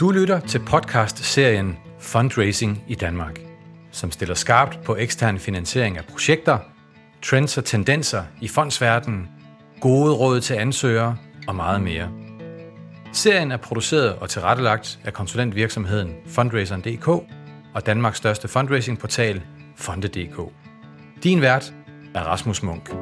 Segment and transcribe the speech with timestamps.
[0.00, 3.40] Du lytter til podcast-serien Fundraising i Danmark,
[3.90, 6.58] som stiller skarpt på ekstern finansiering af projekter,
[7.22, 9.28] trends og tendenser i fondsverdenen,
[9.80, 11.16] gode råd til ansøgere
[11.48, 12.10] og meget mere.
[13.12, 17.08] Serien er produceret og tilrettelagt af konsulentvirksomheden Fundraiseren.dk
[17.74, 19.42] og Danmarks største fundraisingportal
[19.76, 20.52] Fonde.dk.
[21.22, 21.74] Din vært
[22.14, 22.94] er Rasmus Munk.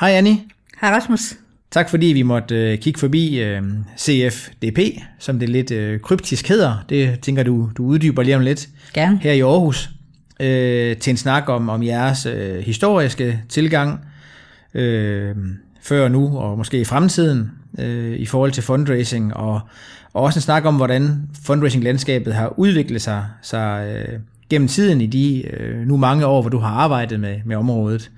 [0.00, 0.38] Hej Annie.
[0.80, 1.47] Hej Rasmus.
[1.70, 3.62] Tak fordi vi måtte øh, kigge forbi øh,
[3.98, 4.78] CFDP,
[5.18, 6.84] som det lidt øh, kryptisk hedder.
[6.88, 8.68] Det tænker du, du uddyber lige om lidt.
[8.94, 9.18] Gerne.
[9.22, 9.90] Her i Aarhus.
[10.40, 14.00] Øh, til en snak om, om jeres øh, historiske tilgang
[14.74, 15.36] øh,
[15.82, 19.60] før nu og måske i fremtiden øh, i forhold til fundraising og,
[20.12, 24.18] og også en snak om, hvordan fundraising-landskabet har udviklet sig, sig øh,
[24.50, 28.10] gennem tiden i de øh, nu mange år, hvor du har arbejdet med, med området.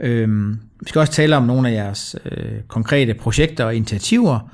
[0.00, 4.50] Øhm, vi skal også tale om nogle af jeres øh, konkrete projekter og initiativer,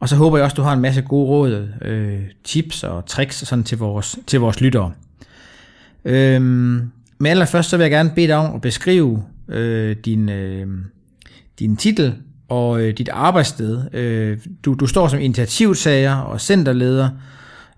[0.00, 3.48] og så håber jeg også, du har en masse gode råd, øh, tips og tricks
[3.48, 4.92] sådan til, vores, til vores lyttere.
[6.04, 10.66] Øhm, men allerførst så vil jeg gerne bede dig om at beskrive øh, din, øh,
[11.58, 12.14] din titel
[12.48, 13.94] og øh, dit arbejdssted.
[13.94, 17.08] Øh, du, du står som initiativtager og centerleder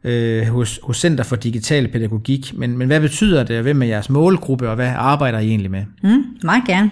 [0.04, 3.86] øh, hos, hos Center for Digital Pædagogik, men, men hvad betyder det, og hvem er
[3.86, 5.84] jeres målgruppe, og hvad arbejder I egentlig med?
[6.02, 6.90] Mm, meget gerne.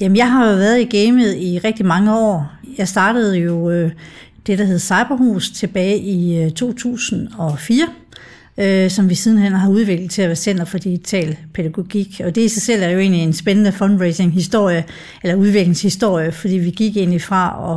[0.00, 2.52] Jamen, jeg har jo været i gamet i rigtig mange år.
[2.78, 3.90] Jeg startede jo øh,
[4.46, 7.88] det, der hed Cyberhus tilbage i øh, 2004,
[8.58, 12.20] øh, som vi sidenhen har udviklet til at være Center for Digital Pædagogik.
[12.24, 14.84] Og det i sig selv er jo egentlig en spændende fundraising-historie,
[15.22, 17.74] eller udviklingshistorie, fordi vi gik egentlig fra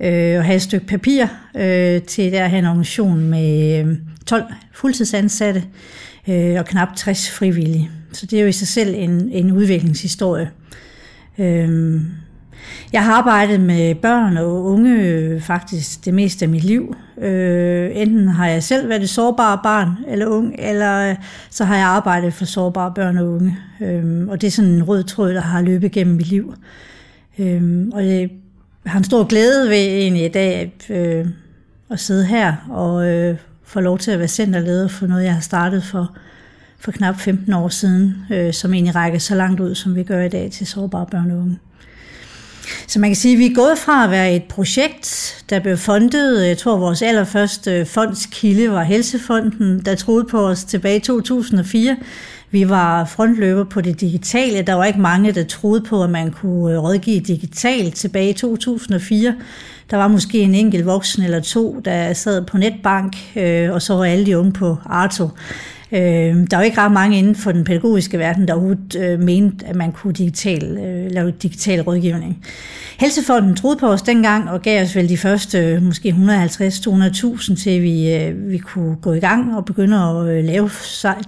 [0.00, 3.78] at, øh, at have et stykke papir øh, til der at have en organisation med
[3.86, 4.44] øh, 12
[4.74, 5.64] fuldtidsansatte
[6.28, 7.90] øh, og knap 60 frivillige.
[8.12, 10.50] Så det er jo i sig selv en, en udviklingshistorie.
[11.38, 12.06] Øhm,
[12.92, 16.96] jeg har arbejdet med børn og unge øh, faktisk det meste af mit liv.
[17.18, 21.16] Øh, enten har jeg selv været et sårbare barn eller ung, eller øh,
[21.50, 23.58] så har jeg arbejdet for sårbare børn og unge.
[23.80, 26.54] Øh, og det er sådan en rød tråd, der har løbet gennem mit liv.
[27.38, 28.30] Øh, og jeg
[28.86, 31.26] har en stor glæde ved egentlig i dag øh,
[31.90, 35.40] at sidde her og øh, få lov til at være centerleder for noget, jeg har
[35.40, 36.16] startet for,
[36.84, 40.22] for knap 15 år siden, øh, som egentlig rækker så langt ud, som vi gør
[40.22, 41.58] i dag til sårbare børn og unge.
[42.86, 45.76] Så man kan sige, at vi er gået fra at være et projekt, der blev
[45.76, 46.40] fundet.
[46.40, 51.00] Øh, jeg tror, vores allerførste øh, fondskilde var Helsefonden, der troede på os tilbage i
[51.00, 51.96] 2004.
[52.50, 54.62] Vi var frontløber på det digitale.
[54.62, 58.32] Der var ikke mange, der troede på, at man kunne øh, rådgive digitalt tilbage i
[58.32, 59.34] 2004.
[59.90, 63.16] Der var måske en enkelt voksen eller to, der sad på netbank,
[63.72, 65.28] og så var alle de unge på Arto.
[65.92, 66.00] Øh,
[66.50, 69.66] der er jo ikke ret mange inden for den pædagogiske verden, der overhovedet øh, mente,
[69.66, 72.44] at man kunne digital, øh, lave digital rådgivning.
[72.98, 77.82] Helsefonden troede på os dengang og gav os vel de første øh, måske 150-200.000 til,
[77.82, 80.70] vi, øh, vi kunne gå i gang og begynde at øh, lave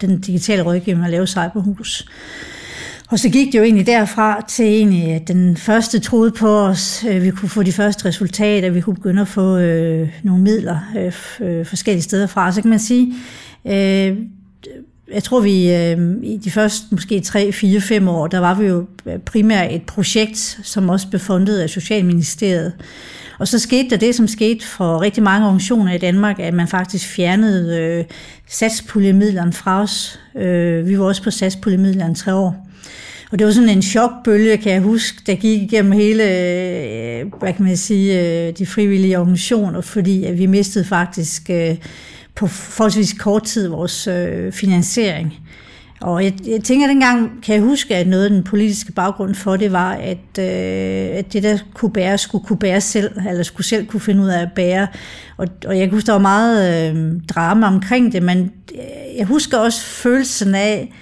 [0.01, 2.09] den digitale rådgivning og lave cyberhus.
[3.11, 7.05] Og så gik det jo egentlig derfra til egentlig, at den første troede på os,
[7.09, 10.79] øh, vi kunne få de første resultater, vi kunne begynde at få øh, nogle midler
[10.99, 11.13] øh,
[11.49, 12.53] øh forskellige steder fra.
[12.53, 13.15] Så kan man sige,
[13.67, 14.17] øh,
[15.13, 18.67] jeg tror, vi øh, i de første måske 3, 4, 5 år, der var vi
[18.67, 18.87] jo
[19.27, 22.73] primært et projekt, som også blev fundet af Socialministeriet.
[23.39, 26.69] Og så skete der det, som skete for rigtig mange organisationer i Danmark, at man
[26.69, 28.05] faktisk fjernede øh,
[28.49, 30.21] satspuljemidlerne fra os.
[30.37, 32.69] Øh, vi var også på satspuljemidlerne tre år.
[33.33, 37.53] Og det var sådan en chokbølge, kan jeg huske, der gik igennem hele, øh, hvad
[37.53, 41.77] kan man sige, øh, de frivillige organisationer, fordi at vi mistede faktisk øh,
[42.35, 45.35] på forholdsvis kort tid vores øh, finansiering.
[46.01, 49.35] Og jeg, jeg tænker, at dengang kan jeg huske, at noget af den politiske baggrund
[49.35, 53.43] for det var, at, øh, at det, der kunne bære, skulle kunne bære selv, eller
[53.43, 54.87] skulle selv kunne finde ud af at bære.
[55.37, 59.27] Og, og jeg kan huske, der var meget øh, drama omkring det, men øh, jeg
[59.27, 60.93] husker også følelsen af,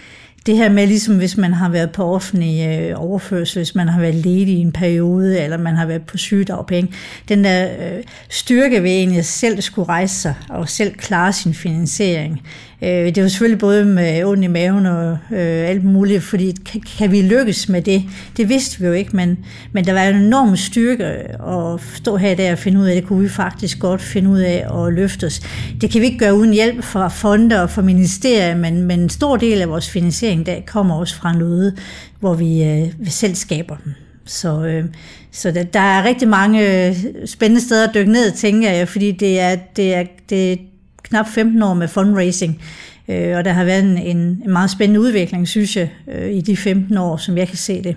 [0.46, 4.00] det her med, ligesom hvis man har været på offentlig øh, overførsel, hvis man har
[4.00, 6.92] været ledig i en periode, eller man har været på sygedagpenge,
[7.28, 11.54] den der øh, styrke ved egentlig at selv skulle rejse sig og selv klare sin
[11.54, 12.42] finansiering.
[12.84, 16.80] Øh, det var selvfølgelig både med ondt i maven og øh, alt muligt, fordi kan,
[16.98, 18.02] kan vi lykkes med det?
[18.36, 19.38] Det vidste vi jo ikke, men,
[19.72, 23.04] men der var en enorm styrke at stå her der og finde ud af, det
[23.04, 25.40] kunne vi faktisk godt finde ud af at løfte os.
[25.80, 29.08] Det kan vi ikke gøre uden hjælp fra fonde og fra ministerier, men, men en
[29.08, 31.78] stor del af vores finansiering der kommer også fra noget,
[32.20, 33.94] hvor vi, øh, vi selv skaber dem.
[34.26, 34.84] Så, øh,
[35.32, 36.96] så der, der er rigtig mange øh,
[37.26, 40.58] spændende steder at dykke ned, tænker jeg, fordi det er, det er, det,
[41.02, 42.62] knap 15 år med fundraising,
[43.08, 46.40] øh, og der har været en, en, en meget spændende udvikling, synes jeg, øh, i
[46.40, 47.96] de 15 år, som jeg kan se det.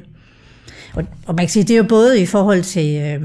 [0.94, 3.22] Og, og man kan sige, det er jo både i forhold til, øh,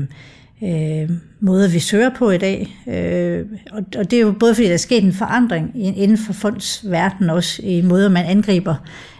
[0.62, 1.10] øh,
[1.40, 2.76] måder, vi søger på i dag.
[2.86, 6.32] Øh, og, og det er jo både fordi, der er sket en forandring inden for
[6.32, 8.74] fondsverden også, i måder, man angriber,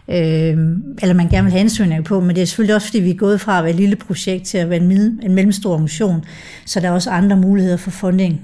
[0.09, 0.59] øh,
[1.03, 3.15] eller man gerne vil have ansøgninger på, men det er selvfølgelig også, fordi vi er
[3.15, 6.25] gået fra at være et lille projekt til at være en, en mellemstor organisation,
[6.67, 8.41] så der er også andre muligheder for funding.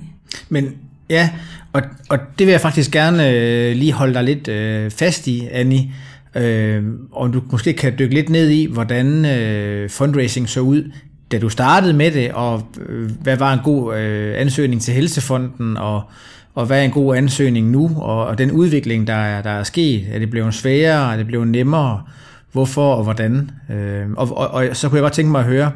[0.49, 0.75] Men
[1.11, 1.31] ja,
[1.73, 5.49] og, og det vil jeg faktisk gerne øh, lige holde dig lidt øh, fast i,
[5.51, 5.91] Annie.
[6.35, 6.83] Øh,
[7.13, 10.91] om du måske kan dykke lidt ned i, hvordan øh, fundraising så ud
[11.33, 15.77] da du startede med det, og øh, hvad var en god øh, ansøgning til Helsefonden,
[15.77, 16.03] og,
[16.55, 19.63] og hvad er en god ansøgning nu, og, og den udvikling, der er, der er
[19.63, 22.03] sket, er det blevet sværere, er det blevet nemmere,
[22.53, 23.51] hvorfor og hvordan.
[23.71, 25.73] Øh, og, og, og så kunne jeg godt tænke mig at høre,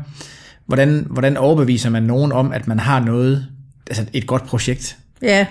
[0.67, 3.47] hvordan, hvordan overbeviser man nogen om, at man har noget,
[3.87, 4.97] altså et godt projekt?
[5.22, 5.46] Ja,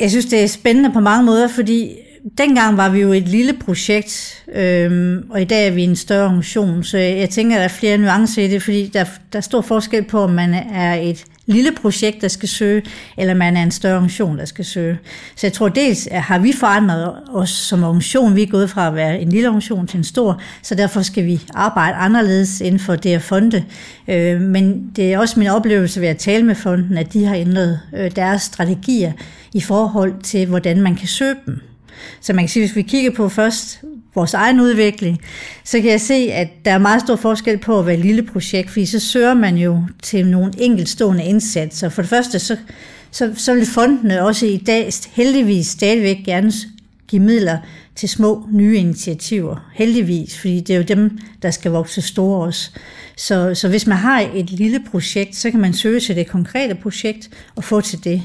[0.00, 1.90] jeg synes, det er spændende på mange måder, fordi
[2.38, 6.24] dengang var vi jo et lille projekt, øhm, og i dag er vi en større
[6.24, 9.40] organisation, så jeg tænker, at der er flere nuancer i det, fordi der, der er
[9.40, 12.82] stor forskel på, om man er et lille projekt, der skal søge,
[13.18, 14.98] eller man er en større organisation, der skal søge.
[15.36, 18.36] Så jeg tror dels, at har vi forandret os som organisation.
[18.36, 21.26] Vi er gået fra at være en lille organisation til en stor, så derfor skal
[21.26, 23.64] vi arbejde anderledes inden for det at fonde.
[24.08, 27.34] Øh, men det er også min oplevelse ved at tale med fonden, at de har
[27.34, 29.12] ændret øh, deres strategier
[29.52, 31.60] i forhold til, hvordan man kan søge dem.
[32.20, 33.82] Så man kan sige, hvis vi kigger på først
[34.14, 35.20] vores egen udvikling,
[35.64, 38.22] så kan jeg se, at der er meget stor forskel på at være et lille
[38.22, 41.88] projekt, fordi så søger man jo til nogle enkeltstående indsatser.
[41.88, 42.56] For det første, så,
[43.10, 46.52] så, så vil fondene også i dag heldigvis stadigvæk gerne
[47.08, 47.58] give midler
[47.96, 49.70] til små nye initiativer.
[49.74, 52.70] Heldigvis, fordi det er jo dem, der skal vokse store også.
[53.16, 56.74] Så, så hvis man har et lille projekt, så kan man søge til det konkrete
[56.74, 58.22] projekt og få til det.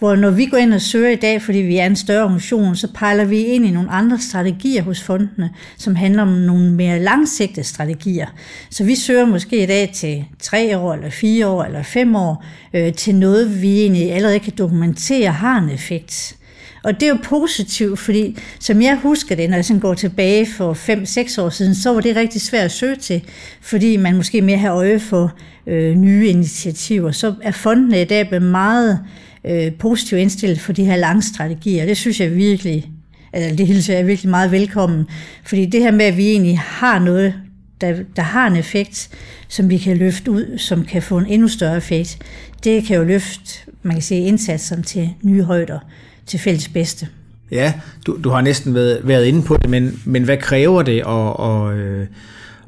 [0.00, 2.76] Hvor når vi går ind og søger i dag, fordi vi er en større organisation,
[2.76, 6.98] så pejler vi ind i nogle andre strategier hos fondene, som handler om nogle mere
[6.98, 8.26] langsigtede strategier.
[8.70, 12.44] Så vi søger måske i dag til tre år, eller fire år, eller fem år,
[12.74, 16.36] øh, til noget, vi egentlig allerede kan dokumentere har en effekt.
[16.84, 20.46] Og det er jo positivt, fordi som jeg husker det, når jeg sådan går tilbage
[20.46, 23.24] for 5-6 år siden, så var det rigtig svært at søge til,
[23.60, 25.32] fordi man måske mere har øje for
[25.66, 27.10] øh, nye initiativer.
[27.10, 31.22] Så er fondene i dag blevet meget øh, Øh, positivt indstillet for de her lange
[31.22, 31.86] strategier.
[31.86, 32.90] Det synes jeg virkelig,
[33.32, 35.06] altså det hilser jeg virkelig meget velkommen.
[35.44, 37.34] Fordi det her med, at vi egentlig har noget,
[37.80, 39.10] der, der har en effekt,
[39.48, 42.18] som vi kan løfte ud, som kan få en endnu større effekt,
[42.64, 45.78] det kan jo løfte, man kan sige, indsatsen til nye højder,
[46.26, 47.08] til fælles bedste.
[47.50, 47.72] Ja,
[48.06, 51.46] du, du har næsten været, været inde på det, men, men hvad kræver det at,
[51.46, 52.06] at, øh,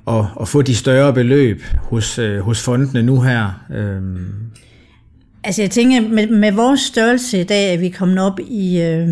[0.08, 3.64] at, at få de større beløb hos, øh, hos fondene nu her?
[3.74, 4.51] Øhm,
[5.44, 9.08] Altså jeg tænker, med, med vores størrelse i dag, at vi kommet op i, øh,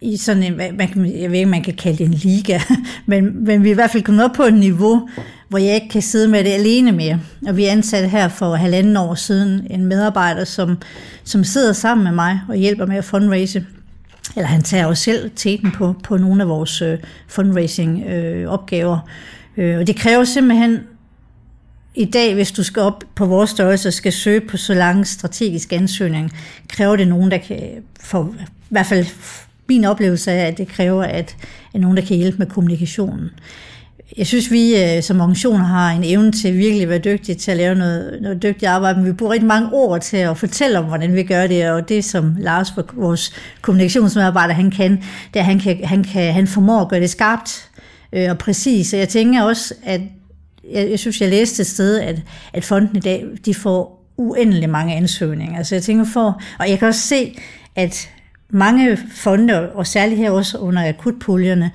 [0.00, 2.60] i sådan en, man kan, jeg ved ikke, man kan kalde det en liga,
[3.06, 5.08] men, men vi er i hvert fald kommet op på et niveau,
[5.48, 7.20] hvor jeg ikke kan sidde med det alene mere.
[7.46, 10.78] Og vi ansatte her for halvanden år siden en medarbejder, som,
[11.24, 13.66] som sidder sammen med mig og hjælper med at fundraise.
[14.36, 16.98] Eller han tager også selv teten på, på nogle af vores øh,
[17.28, 18.98] fundraising-opgaver.
[19.56, 20.78] Øh, øh, og det kræver simpelthen
[21.94, 25.06] i dag, hvis du skal op på vores størrelse og skal søge på så lang
[25.06, 26.32] strategisk ansøgning,
[26.68, 27.60] kræver det nogen, der kan
[28.00, 29.06] få, i hvert fald
[29.68, 31.36] min oplevelse er, at det kræver, at,
[31.74, 33.30] at nogen, der kan hjælpe med kommunikationen.
[34.18, 37.50] Jeg synes, vi øh, som organisation har en evne til virkelig at være dygtige til
[37.50, 40.78] at lave noget, noget dygtigt arbejde, men vi bruger rigtig mange ord til at fortælle
[40.78, 44.90] om, hvordan vi gør det, og det som Lars, vores kommunikationsmedarbejder, han kan,
[45.34, 47.68] det er, at han, kan, han, kan, han formår at gøre det skarpt
[48.12, 48.92] øh, og præcis.
[48.92, 50.00] Og jeg tænker også, at
[50.72, 52.22] jeg, jeg synes, jeg læste et sted, at,
[52.52, 55.58] at fonden i dag, de får uendelig mange ansøgninger.
[55.58, 57.38] Altså jeg tænker for, og jeg kan også se,
[57.76, 58.10] at
[58.50, 61.70] mange fonde, og særligt her også under akutpuljerne,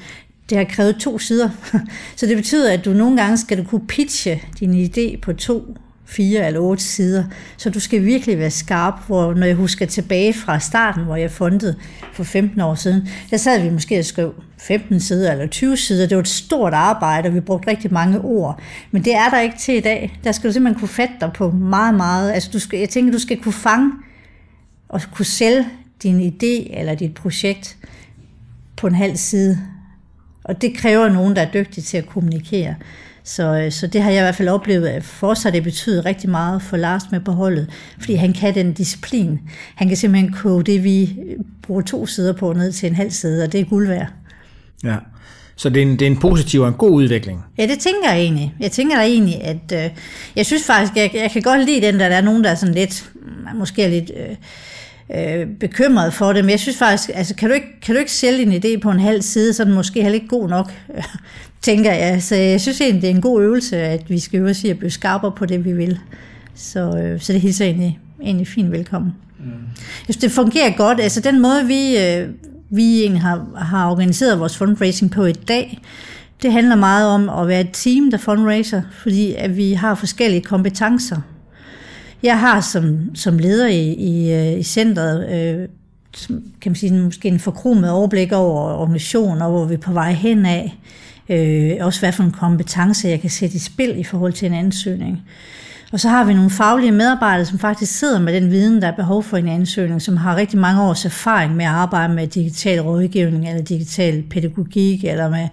[0.50, 1.50] det har krævet to sider.
[2.18, 5.78] Så det betyder, at du nogle gange skal du kunne pitche din idé på to
[6.06, 7.24] fire eller otte sider.
[7.58, 11.32] Så du skal virkelig være skarp, hvor når jeg husker tilbage fra starten, hvor jeg
[11.32, 11.76] fundede
[12.14, 16.08] for 15 år siden, der sad vi måske og skrev 15 sider eller 20 sider.
[16.08, 18.60] Det var et stort arbejde, og vi brugte rigtig mange ord.
[18.92, 20.20] Men det er der ikke til i dag.
[20.24, 22.32] Der skal du simpelthen kunne fatte dig på meget, meget.
[22.32, 23.92] Altså du skal, jeg tænker, du skal kunne fange
[24.90, 25.68] og kunne sælge
[26.04, 27.78] din idé eller dit projekt
[28.78, 29.60] på en halv side.
[30.44, 32.76] Og det kræver nogen, der er dygtig til at kommunikere.
[33.26, 35.64] Så, øh, så det har jeg i hvert fald oplevet, at for os har det
[35.64, 39.40] betydet rigtig meget for Lars med på holdet, fordi han kan den disciplin.
[39.76, 41.18] Han kan simpelthen koge det, vi
[41.62, 44.08] bruger to sider på, ned til en halv side, og det er guld værd.
[44.84, 44.96] Ja,
[45.56, 47.44] så det er, en, det er en positiv og en god udvikling.
[47.58, 48.54] Ja, det tænker jeg egentlig.
[48.60, 49.90] Jeg tænker da egentlig, at øh,
[50.36, 52.56] jeg synes faktisk, jeg, jeg kan godt lide den, der, der er nogen, der er
[52.56, 53.10] sådan lidt,
[53.56, 57.56] måske er lidt øh, øh, bekymret for det, men jeg synes faktisk, altså kan du,
[57.56, 60.02] ikke, kan du ikke sælge din idé på en halv side, så er den måske
[60.02, 60.72] heller ikke god nok
[61.66, 62.24] tænker jeg.
[62.24, 64.70] Så jeg synes egentlig, det er en god øvelse, at vi skal øve os i
[64.70, 66.00] at blive skarpere på det, vi vil.
[66.56, 69.14] Så, øh, så det hilser egentlig, egentlig fint velkommen.
[69.40, 69.46] Mm.
[70.08, 71.00] Jeg synes, det fungerer godt.
[71.00, 72.30] Altså den måde, vi, øh,
[72.70, 75.82] vi egentlig har, har organiseret vores fundraising på i dag,
[76.42, 80.42] det handler meget om at være et team, der fundraiser, fordi at vi har forskellige
[80.42, 81.18] kompetencer.
[82.24, 85.68] Jeg har som, som leder i, i, øh, i centret, øh,
[86.62, 90.12] kan man sige, måske en forkromet overblik over organisationen, og hvor vi er på vej
[90.12, 90.78] hen af.
[91.30, 94.54] Øh, også hvad for en kompetence, jeg kan sætte i spil i forhold til en
[94.54, 95.22] ansøgning.
[95.92, 98.96] Og så har vi nogle faglige medarbejdere, som faktisk sidder med den viden, der er
[98.96, 102.80] behov for en ansøgning, som har rigtig mange års erfaring med at arbejde med digital
[102.80, 105.48] rådgivning, eller digital pædagogik, eller med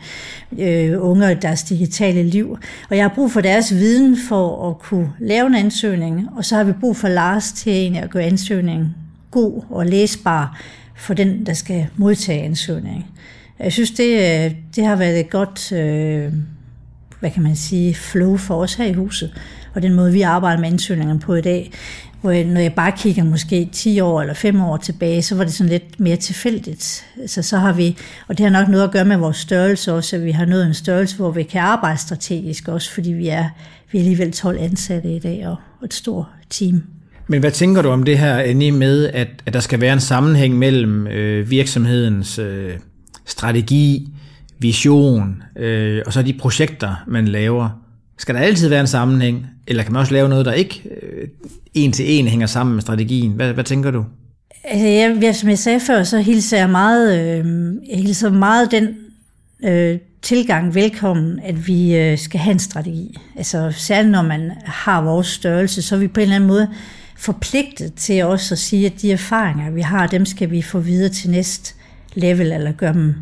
[0.59, 2.59] øh, unge og deres digitale liv.
[2.91, 6.57] Og jeg har brug for deres viden for at kunne lave en ansøgning, og så
[6.57, 8.95] har vi brug for Lars til egentlig at gøre ansøgningen
[9.33, 10.61] god og læsbar
[10.97, 13.05] for den, der skal modtage ansøgningen.
[13.59, 16.33] Jeg synes, det, øh, det har været et godt, øh,
[17.21, 19.33] hvad kan man sige, flow for os her i huset
[19.75, 21.73] og den måde, vi arbejder med ansøgningerne på i dag.
[22.21, 25.45] Hvor jeg, når jeg bare kigger måske 10 år eller 5 år tilbage, så var
[25.45, 27.05] det sådan lidt mere tilfældigt.
[27.21, 27.97] Altså, så har vi,
[28.29, 30.67] og det har nok noget at gøre med vores størrelse også, at vi har nået
[30.67, 33.49] en størrelse, hvor vi kan arbejde strategisk også, fordi vi er,
[33.93, 36.83] vi er alligevel 12 ansatte i dag og et stort team.
[37.33, 40.01] Men hvad tænker du om det her, Annie, med, at, at der skal være en
[40.01, 42.71] sammenhæng mellem øh, virksomhedens øh,
[43.27, 44.09] strategi,
[44.59, 47.83] vision, øh, og så de projekter, man laver?
[48.19, 51.29] Skal der altid være en sammenhæng, eller kan man også lave noget, der ikke øh,
[51.75, 53.33] en til en hænger sammen med strategien?
[53.33, 54.05] Hvad, hvad tænker du?
[54.65, 54.87] Altså,
[55.27, 58.89] jeg, som jeg sagde før, så hilser jeg meget, øh, jeg hilser meget den
[59.65, 63.19] øh, tilgang velkommen, at vi øh, skal have en strategi.
[63.37, 66.69] Altså særligt når man har vores størrelse, så er vi på en eller anden måde
[67.23, 71.09] forpligtet til også at sige, at de erfaringer, vi har, dem skal vi få videre
[71.09, 71.75] til næste
[72.15, 73.15] level, eller gøre dem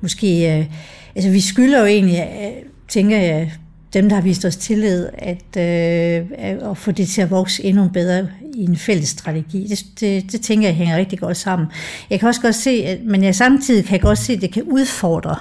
[0.00, 0.58] måske...
[0.58, 0.66] Øh,
[1.14, 2.52] altså vi skylder jo egentlig, øh,
[2.88, 3.52] tænker jeg,
[3.94, 6.26] dem, der har vist os tillid, at, øh,
[6.70, 9.66] at få det til at vokse endnu bedre i en fælles strategi.
[9.70, 11.68] Det, det, det tænker jeg hænger rigtig godt sammen.
[12.10, 14.52] Jeg kan også godt se, at, men jeg samtidig kan jeg godt se, at det
[14.52, 15.36] kan udfordre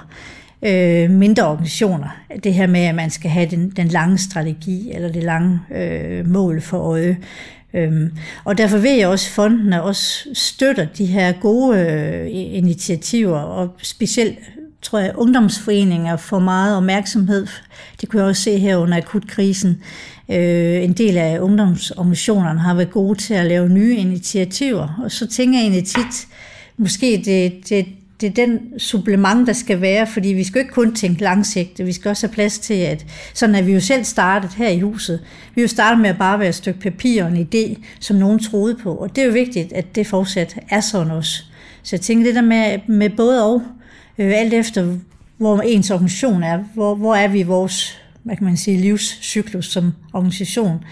[0.61, 2.07] øh, mindre organisationer.
[2.43, 6.27] Det her med, at man skal have den, den lange strategi eller det lange øh,
[6.27, 7.17] mål for øje.
[7.75, 8.11] Øhm,
[8.43, 13.75] og derfor ved jeg også, at fondene også støtter de her gode øh, initiativer, og
[13.81, 14.39] specielt
[14.81, 17.47] tror jeg, ungdomsforeninger får meget opmærksomhed.
[18.01, 19.81] Det kunne jeg også se her under akutkrisen.
[20.29, 25.27] Øh, en del af ungdomsorganisationerne har været gode til at lave nye initiativer, og så
[25.27, 26.27] tænker jeg egentlig tit,
[26.77, 27.85] måske det, det,
[28.25, 31.91] det er den supplement, der skal være, fordi vi skal ikke kun tænke langsigtet, vi
[31.91, 35.19] skal også have plads til, at sådan er vi jo selv startet her i huset.
[35.55, 38.39] Vi jo startet med at bare være et stykke papir og en idé, som nogen
[38.39, 41.43] troede på, og det er jo vigtigt, at det fortsat er sådan også.
[41.83, 43.61] Så jeg tænker det der med, med både og,
[44.17, 44.97] øh, alt efter
[45.37, 49.71] hvor ens organisation er, hvor, hvor er vi i vores hvad kan man sige, livscyklus
[49.71, 50.83] som organisation.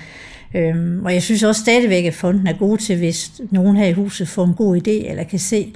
[0.56, 3.94] Øhm, og jeg synes også stadigvæk, at fonden er god til, hvis nogen her i
[3.94, 5.74] huset får en god idé, eller kan se,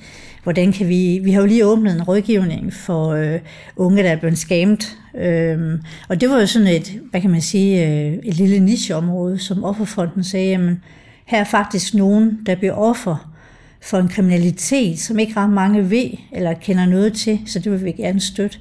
[0.47, 1.19] hvordan kan vi...
[1.23, 3.39] Vi har jo lige åbnet en rådgivning for øh,
[3.75, 4.97] unge, der er blevet skamt.
[5.17, 9.39] øh, og det var jo sådan et, hvad kan man sige, øh, et lille nicheområde,
[9.39, 10.83] som Offerfonden sagde, jamen,
[11.25, 13.31] her er faktisk nogen, der bliver offer
[13.81, 17.85] for en kriminalitet, som ikke ret mange ved eller kender noget til, så det vil
[17.85, 18.59] vi gerne støtte.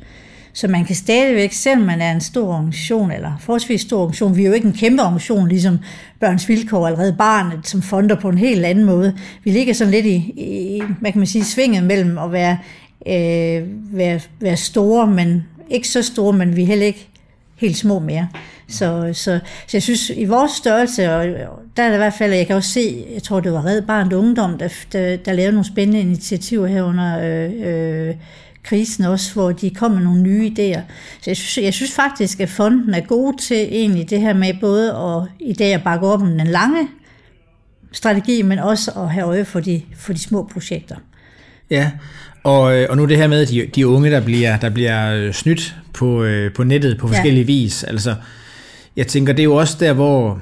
[0.57, 4.43] Så man kan stadigvæk, selvom man er en stor organisation, eller forholdsvis stor organisation, vi
[4.43, 5.79] er jo ikke en kæmpe organisation, ligesom
[6.21, 9.17] Børns Vilkår allerede barnet, som fonder på en helt anden måde.
[9.45, 12.59] Vi ligger sådan lidt i, i hvad kan man sige, svinget mellem at være,
[13.07, 17.09] øh, være, være store, men ikke så store, men vi er heller ikke
[17.57, 18.29] helt små mere.
[18.69, 21.25] Så, så, så jeg synes, i vores størrelse, og
[21.77, 23.83] der er det i hvert fald, jeg kan også se, jeg tror, det var Red
[23.83, 28.15] Barn Ungdom, der, der, der lavede nogle spændende initiativer her under øh, øh,
[28.67, 30.81] krisen også, hvor de kom med nogle nye idéer.
[31.21, 34.55] Så jeg synes, jeg synes faktisk, at fonden er god til egentlig det her med
[34.61, 36.89] både at, i dag at bakke op om den lange
[37.93, 40.97] strategi, men også at have øje for de, for de små projekter.
[41.71, 41.91] Ja,
[42.45, 45.33] og, øh, og nu det her med de, de unge, der bliver, der bliver øh,
[45.33, 47.47] snydt på, øh, på nettet på forskellige ja.
[47.47, 47.85] vis.
[47.85, 48.15] Altså,
[48.97, 50.41] jeg tænker, det er jo også der, hvor,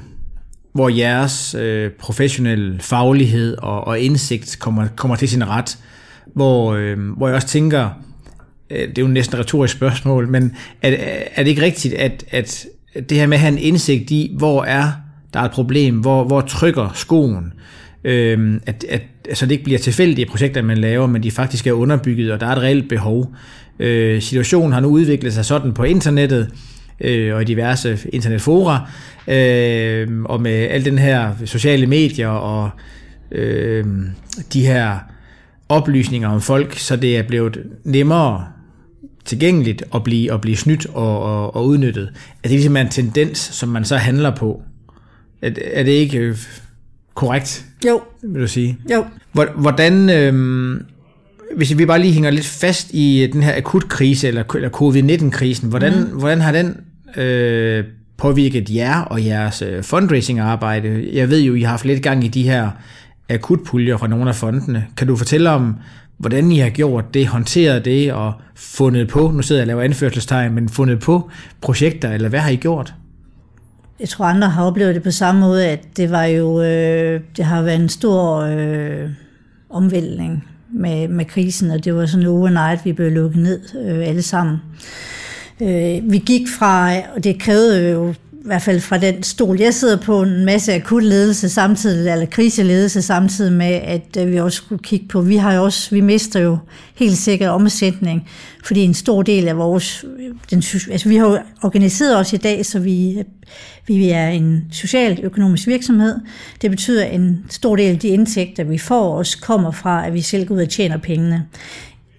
[0.72, 5.78] hvor jeres øh, professionelle faglighed og, og indsigt kommer, kommer til sin ret.
[6.34, 7.90] Hvor, øh, hvor jeg også tænker,
[8.74, 10.52] Øh, det er jo næsten et retorisk spørgsmål, men
[10.82, 10.96] er,
[11.34, 12.66] er det ikke rigtigt, at, at
[13.08, 14.92] det her med at have en indsigt i, hvor er
[15.34, 17.52] der er et problem, hvor, hvor trykker skoen,
[18.04, 21.72] øh, at, at altså det ikke bliver tilfældige projekter, man laver, men de faktisk er
[21.72, 23.34] underbygget, og der er et reelt behov.
[23.78, 26.50] Øh, situationen har nu udviklet sig sådan på internettet,
[27.00, 28.90] øh, og i diverse internetfora,
[29.28, 32.70] øh, og med al den her sociale medier og
[33.32, 33.84] øh,
[34.52, 34.98] de her
[35.68, 38.46] oplysninger om folk, så det er blevet nemmere
[39.24, 42.08] tilgængeligt at blive, at blive snydt og, og, og udnyttet.
[42.42, 44.62] At det ligesom er en tendens, som man så handler på.
[45.42, 46.36] Er, er det ikke øh,
[47.14, 48.78] korrekt, Jo, vil du sige?
[48.92, 49.04] jo.
[49.32, 50.80] Hvor- Hvordan, øh,
[51.56, 55.92] hvis vi bare lige hænger lidt fast i den her akutkrise, eller, eller covid-19-krisen, hvordan,
[56.00, 56.18] mm.
[56.18, 56.76] hvordan har den
[57.16, 57.84] øh,
[58.16, 61.08] påvirket jer og jeres øh, fundraising-arbejde?
[61.12, 62.70] Jeg ved jo, I har haft lidt gang i de her
[63.30, 64.86] akutpuljer fra nogle af fondene.
[64.96, 65.74] Kan du fortælle om,
[66.18, 69.82] hvordan I har gjort det, håndteret det og fundet på, nu sidder jeg og laver
[69.82, 71.30] anførselstegn, men fundet på
[71.60, 72.94] projekter, eller hvad har I gjort?
[74.00, 77.44] Jeg tror, andre har oplevet det på samme måde, at det var jo, øh, det
[77.44, 79.10] har været en stor øh,
[79.70, 84.22] omvæltning med, med krisen, og det var sådan overnight, vi blev lukket ned øh, alle
[84.22, 84.56] sammen.
[85.60, 89.74] Øh, vi gik fra, og det krævede jo i hvert fald fra den stol, jeg
[89.74, 94.56] sidder på, en masse akut ledelse samtidig, eller kriseledelse samtidig med, at øh, vi også
[94.56, 96.58] skulle kigge på, vi har jo også, vi mister jo
[96.94, 98.28] helt sikkert omsætning,
[98.64, 102.36] fordi en stor del af vores, øh, den, altså vi har jo organiseret os i
[102.36, 103.24] dag, så vi, øh,
[103.86, 106.16] vi er en socialt økonomisk virksomhed.
[106.62, 110.14] Det betyder, at en stor del af de indtægter, vi får, også kommer fra, at
[110.14, 111.46] vi selv går ud og tjener pengene.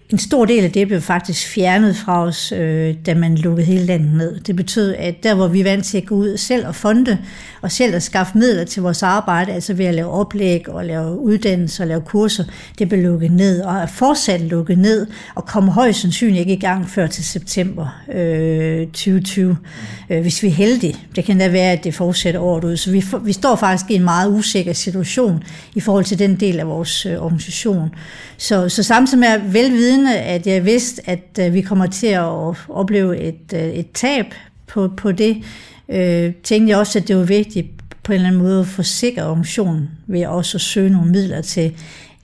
[0.10, 3.86] En stor del af det blev faktisk fjernet fra os, øh, da man lukkede hele
[3.86, 4.40] landet ned.
[4.40, 7.18] Det betød, at der hvor vi er vant til at gå ud selv og fonde,
[7.62, 11.20] og selv at skaffe midler til vores arbejde, altså ved at lave oplæg og lave
[11.20, 12.44] uddannelse og lave kurser,
[12.80, 16.60] det blev lukket ned og er fortsat lukket ned og kommer højst sandsynligt ikke i
[16.60, 19.58] gang før til september øh, 2020,
[20.10, 20.96] øh, hvis vi er heldige.
[21.16, 22.78] Det kan da være, at det fortsætter året ud.
[22.78, 25.44] Så vi, vi står faktisk i en meget usikker situation
[25.76, 27.90] i forhold til den del af vores øh, organisation.
[28.38, 29.54] Så, så samtidig med at
[29.96, 34.25] velvidende, at jeg vidste, at øh, vi kommer til at opleve et, øh, et tab
[34.68, 35.44] på, på det,
[35.90, 37.68] øh, tænkte jeg også, at det var vigtigt
[38.04, 41.78] på en eller anden måde at forsikre organisationen ved også at søge nogle midler til,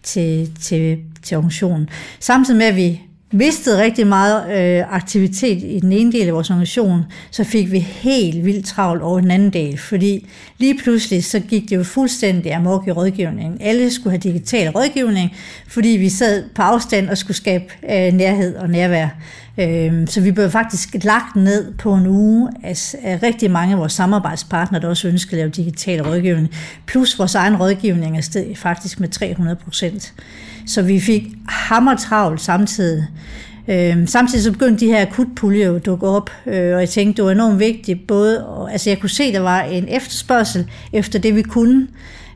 [0.04, 1.90] til, til, til organisationen.
[2.20, 3.02] Samtidig med, at vi
[3.32, 7.80] mistede rigtig meget øh, aktivitet i den ene del af vores organisation, så fik vi
[7.80, 12.54] helt vildt travlt over den anden del, fordi lige pludselig så gik det jo fuldstændig
[12.54, 13.58] amok i rådgivningen.
[13.62, 15.36] Alle skulle have digital rådgivning,
[15.68, 19.08] fordi vi sad på afstand og skulle skabe øh, nærhed og nærvær.
[19.60, 23.80] Øh, så vi blev faktisk lagt ned på en uge af, af rigtig mange af
[23.80, 26.50] vores samarbejdspartnere, der også ønskede at lave digital rådgivning,
[26.86, 30.14] plus vores egen rådgivning er steget faktisk med 300 procent.
[30.66, 33.08] Så vi fik hammertravlt samtidig.
[33.68, 37.18] Øh, samtidig så begyndte de her akutpuljer jo at dukke op, øh, og jeg tænkte,
[37.18, 41.20] det var enormt vigtigt, både, og, altså jeg kunne se, der var en efterspørgsel efter
[41.20, 41.88] det, vi kunne,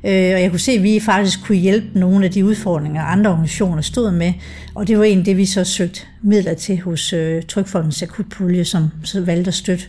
[0.05, 3.31] Øh, og jeg kunne se, at vi faktisk kunne hjælpe nogle af de udfordringer, andre
[3.31, 4.33] organisationer stod med,
[4.75, 8.89] og det var en det, vi så søgte midler til hos øh, Trykfondens akutpulje, som
[9.03, 9.85] så valgte at støtte,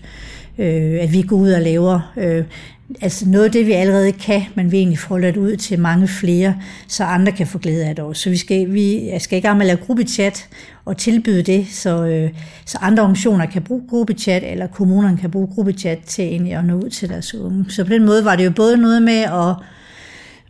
[0.59, 2.45] øh, at vi går ud og laver øh,
[3.01, 6.09] altså noget af det, vi allerede kan, men vi egentlig får ladt ud til mange
[6.09, 6.57] flere,
[6.89, 8.23] så andre kan få glæde af det også.
[8.23, 10.49] Så vi skal, vi jeg skal i gang med at lave gruppechat
[10.85, 12.31] og tilbyde det, så, øh,
[12.65, 16.75] så andre organisationer kan bruge gruppechat, eller kommunerne kan bruge gruppechat til egentlig at nå
[16.75, 17.65] ud til deres unge.
[17.69, 19.55] Så på den måde var det jo både noget med at,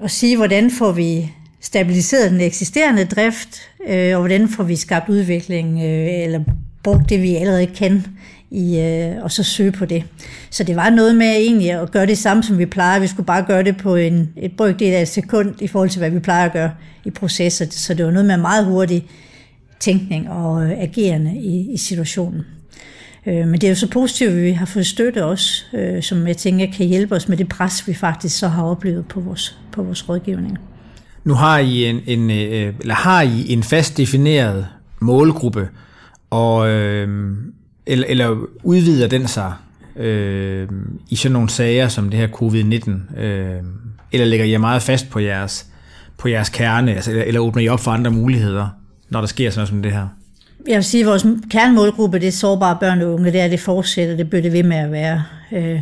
[0.02, 5.09] at sige, hvordan får vi stabiliseret den eksisterende drift, øh, og hvordan får vi skabt
[5.09, 6.40] udvikling, øh, eller
[6.82, 8.04] brugt det, vi allerede kan,
[8.50, 10.04] i, øh, og så søge på det.
[10.50, 13.00] Så det var noget med egentlig at gøre det samme, som vi plejer.
[13.00, 15.98] Vi skulle bare gøre det på en, et brøkdel af et sekund i forhold til,
[15.98, 16.70] hvad vi plejer at gøre
[17.04, 17.66] i processer.
[17.70, 19.06] Så det var noget med meget hurtig
[19.80, 22.42] tænkning og øh, agerende i, i situationen.
[23.27, 26.27] Øh, men det er jo så positivt, at vi har fået støtte også, øh, som
[26.27, 29.59] jeg tænker kan hjælpe os med det pres, vi faktisk så har oplevet på vores,
[29.73, 30.59] på vores rådgivning.
[31.25, 34.67] Nu har I en, en øh, eller har I en fast defineret
[35.01, 35.69] målgruppe,
[36.31, 37.37] og øh,
[37.87, 39.53] eller, eller udvider den sig
[39.97, 40.69] øh,
[41.11, 43.62] i sådan nogle sager som det her covid-19, øh,
[44.12, 45.67] eller lægger I meget fast på jeres
[46.19, 48.69] på jeres kerne, altså, eller, eller åbner I op for andre muligheder,
[49.09, 50.09] når der sker sådan noget som det her?
[50.68, 53.61] Jeg vil sige, at vores kernemålgruppe, det er sårbare børn og unge, det er det
[53.61, 55.22] fortsætter, det bør det ved med at være.
[55.52, 55.81] Øh,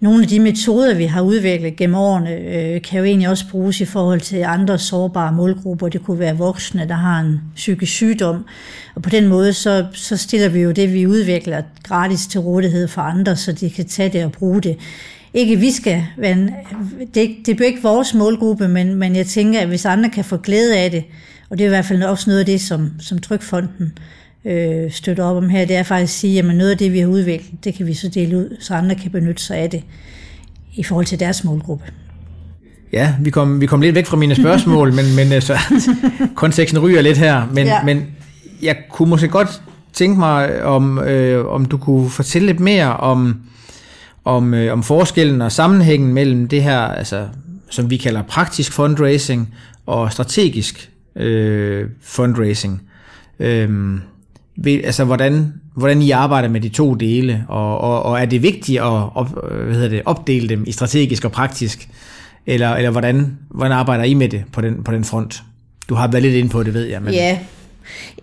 [0.00, 3.80] nogle af de metoder, vi har udviklet gennem årene, øh, kan jo egentlig også bruges
[3.80, 5.88] i forhold til andre sårbare målgrupper.
[5.88, 8.44] Det kunne være voksne, der har en psykisk sygdom.
[8.94, 12.88] Og på den måde, så, så stiller vi jo det, vi udvikler gratis til rådighed
[12.88, 14.76] for andre, så de kan tage det og bruge det.
[15.34, 16.50] Ikke vi skal men
[17.14, 20.36] det, det bliver ikke vores målgruppe, men, men jeg tænker, at hvis andre kan få
[20.36, 21.04] glæde af det,
[21.50, 23.92] og det er i hvert fald også noget af det, som, som Trykfonden
[24.46, 26.98] øh, støtter op om her, det er faktisk at sige, at noget af det, vi
[26.98, 29.82] har udviklet, det kan vi så dele ud, så andre kan benytte sig af det
[30.74, 31.84] i forhold til deres målgruppe.
[32.92, 35.58] Ja, vi kom, vi kom lidt væk fra mine spørgsmål, men, men øh, så
[36.34, 37.46] konteksten ryger lidt her.
[37.52, 37.74] Men, ja.
[37.74, 37.84] Ja.
[37.84, 38.06] men
[38.62, 43.40] jeg kunne måske godt tænke mig, om, øh, om du kunne fortælle lidt mere om,
[44.24, 47.26] om, øh, om forskellen og sammenhængen mellem det her, altså,
[47.70, 49.54] som vi kalder praktisk fundraising,
[49.86, 52.82] og strategisk øh, fundraising.
[53.40, 53.98] Øh,
[54.56, 58.42] ved, altså, hvordan, hvordan I arbejder med de to dele, og, og, og er det
[58.42, 61.88] vigtigt at op, øh, hvad hedder det, opdele dem i strategisk og praktisk,
[62.46, 65.42] eller, eller hvordan, hvordan arbejder I med det på den, på den front?
[65.88, 67.02] Du har været lidt inde på det, ved jeg.
[67.02, 67.14] Men...
[67.14, 67.38] Ja,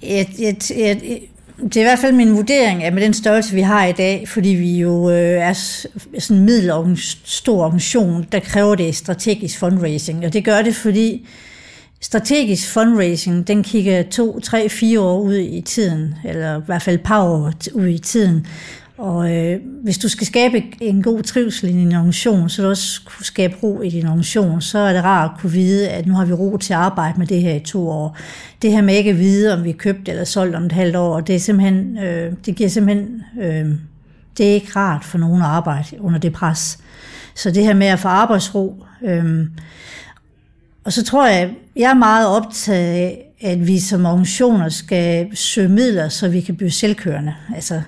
[0.02, 1.19] et, et, et,
[1.63, 4.28] det er i hvert fald min vurdering, at med den størrelse, vi har i dag,
[4.28, 10.26] fordi vi jo øh, er sådan en middelstor organisation, der kræver det strategisk fundraising.
[10.26, 11.28] Og det gør det, fordi
[12.04, 16.96] strategisk fundraising, den kigger to, tre, fire år ud i tiden, eller i hvert fald
[16.96, 18.48] et par år ud i tiden.
[18.98, 23.02] Og øh, hvis du skal skabe en god trivsel i din organisation, så du også
[23.06, 26.13] kunne skabe ro i din organisation, så er det rart at kunne vide, at nu
[26.13, 28.18] har vi ro til at arbejde med det her i to år.
[28.62, 30.96] Det her med ikke at vide, om vi er købt eller solgt om et halvt
[30.96, 33.66] år, det, er simpelthen, øh, det giver simpelthen, øh,
[34.38, 36.80] det er ikke rart for nogen at arbejde under det pres.
[37.36, 39.46] Så det her med at få arbejdsro, øh,
[40.84, 45.69] og så tror jeg, jeg er meget optaget af, at vi som organisationer skal søge
[45.69, 47.36] midler, så vi kan blive selvkørende.
[47.56, 47.82] Altså,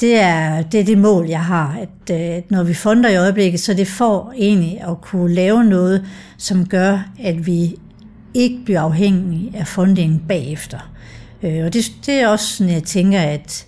[0.00, 3.16] det er, det er det mål, jeg har, at, øh, at når vi fonder i
[3.16, 6.04] øjeblikket, så det får egentlig at kunne lave noget,
[6.36, 7.76] som gør, at vi
[8.34, 10.90] ikke bliver afhængige af fundingen bagefter.
[11.42, 13.66] Øh, og det, det er også sådan, jeg tænker, at,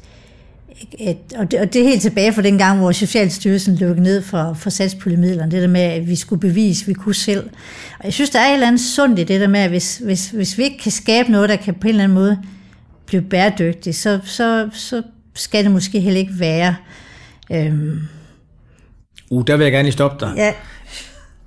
[1.01, 4.23] at og, det, og det er helt tilbage fra den gang, hvor Socialstyrelsen lukkede ned
[4.23, 7.51] for, for satspuljemidlerne, det der med, at vi skulle bevise, at vi kunne selv.
[7.99, 9.99] Og jeg synes, der er et eller andet sundt i det der med, at hvis,
[9.99, 12.39] hvis, hvis vi ikke kan skabe noget, der kan på en eller anden måde
[13.07, 15.03] blive bæredygtigt, så, så, så
[15.35, 16.77] skal det måske heller ikke være.
[17.53, 18.01] Øhm.
[19.31, 20.33] Uh, der vil jeg gerne stoppe dig.
[20.37, 20.53] Ja.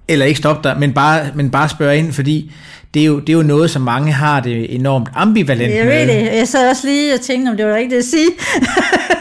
[0.07, 2.51] Eller ikke stoppe dig, men bare, men bare spørge ind, fordi
[2.93, 5.93] det er, jo, det er jo noget, som mange har det enormt ambivalent jeg med.
[5.93, 6.37] Jeg ved det.
[6.37, 8.29] Jeg sad også lige og tænkte, om det var rigtigt at sige.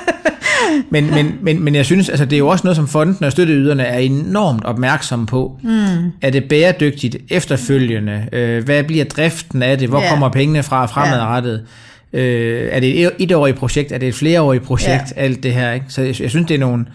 [0.90, 3.32] men, men, men, men jeg synes, altså, det er jo også noget, som fonden og
[3.32, 5.58] støtteyderne er enormt opmærksomme på.
[5.62, 6.12] Mm.
[6.22, 8.26] Er det bæredygtigt efterfølgende?
[8.32, 9.88] Øh, hvad bliver driften af det?
[9.88, 10.08] Hvor ja.
[10.08, 11.52] kommer pengene fra fremadrettet?
[11.52, 11.66] Ja
[12.12, 13.92] Øh, er det et etårigt projekt?
[13.92, 15.12] Er det et flereårigt projekt?
[15.16, 15.20] Ja.
[15.20, 15.86] Alt det her, ikke?
[15.88, 16.86] Så jeg, jeg synes, det er nogle...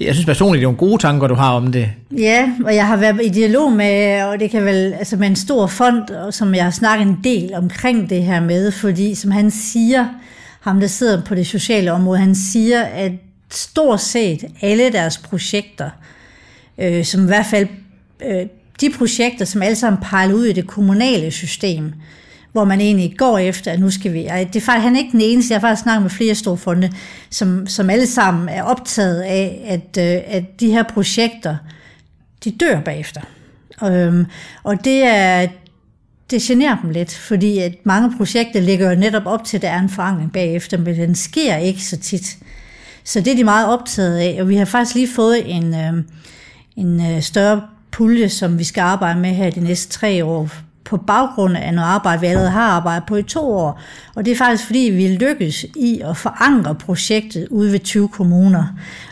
[0.00, 1.90] Jeg synes personligt, det er nogle gode tanker, du har om det.
[2.18, 5.36] Ja, og jeg har været i dialog med, og det kan vel, altså med en
[5.36, 9.50] stor fond, som jeg har snakket en del omkring det her med, fordi som han
[9.50, 10.06] siger,
[10.60, 13.12] ham der sidder på det sociale område, han siger, at
[13.50, 15.90] stort set alle deres projekter,
[16.78, 17.68] øh, som i hvert fald
[18.26, 18.46] øh,
[18.80, 21.92] de projekter, som alle sammen pejler ud i det kommunale system,
[22.54, 24.18] hvor man egentlig går efter, at nu skal vi...
[24.22, 26.56] Det er faktisk, han er ikke den eneste, jeg har faktisk snakket med flere store
[26.56, 26.92] fonde,
[27.30, 31.56] som, som alle sammen er optaget af, at, øh, at de her projekter,
[32.44, 33.20] de dør bagefter.
[33.84, 34.26] Øhm,
[34.62, 35.46] og det er,
[36.30, 39.70] det generer dem lidt, fordi at mange projekter ligger jo netop op til, at der
[39.70, 42.38] er en forandring bagefter, men den sker ikke så tit.
[43.04, 45.92] Så det er de meget optaget af, og vi har faktisk lige fået en, øh,
[46.76, 50.50] en øh, større pulje, som vi skal arbejde med her de næste tre år,
[50.84, 53.80] på baggrund af noget arbejde, vi allerede har arbejdet på i to år.
[54.14, 58.66] Og det er faktisk fordi, vi lykkes i at forankre projektet ude ved 20 kommuner.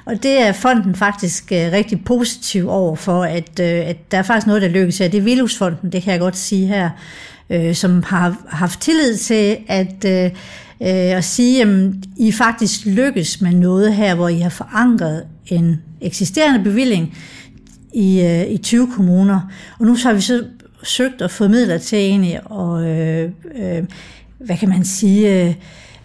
[0.05, 4.23] Og det er fonden faktisk øh, rigtig positiv over for, at, øh, at der er
[4.23, 5.09] faktisk noget, der lykkes her.
[5.09, 6.91] Det er Vilhusfonden, det kan jeg godt sige her,
[7.51, 10.31] øh, som har haft tillid til at, øh,
[10.81, 11.69] at sige, at
[12.17, 17.19] I faktisk lykkes med noget her, hvor I har forankret en eksisterende bevilling
[17.95, 19.41] i, i 20 kommuner.
[19.79, 20.45] Og nu så har vi så
[20.83, 23.85] søgt at få midler til egentlig og øh, øh,
[24.39, 25.55] hvad kan man sige, øh,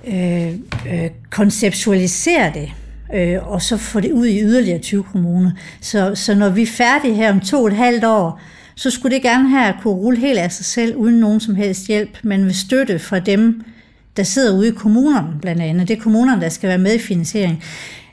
[0.08, 0.54] øh,
[0.94, 2.72] øh, konceptualisere det,
[3.14, 5.52] øh, og så få det ud i yderligere 20 kommuner.
[5.82, 8.42] Så, så når vi er færdige her om to og et halvt år,
[8.76, 11.88] så skulle det gerne her kunne rulle helt af sig selv, uden nogen som helst
[11.88, 13.64] hjælp, men med støtte fra dem,
[14.18, 15.88] der sidder ude i kommunerne blandt andet.
[15.88, 17.62] Det er kommunerne, der skal være med i finansieringen.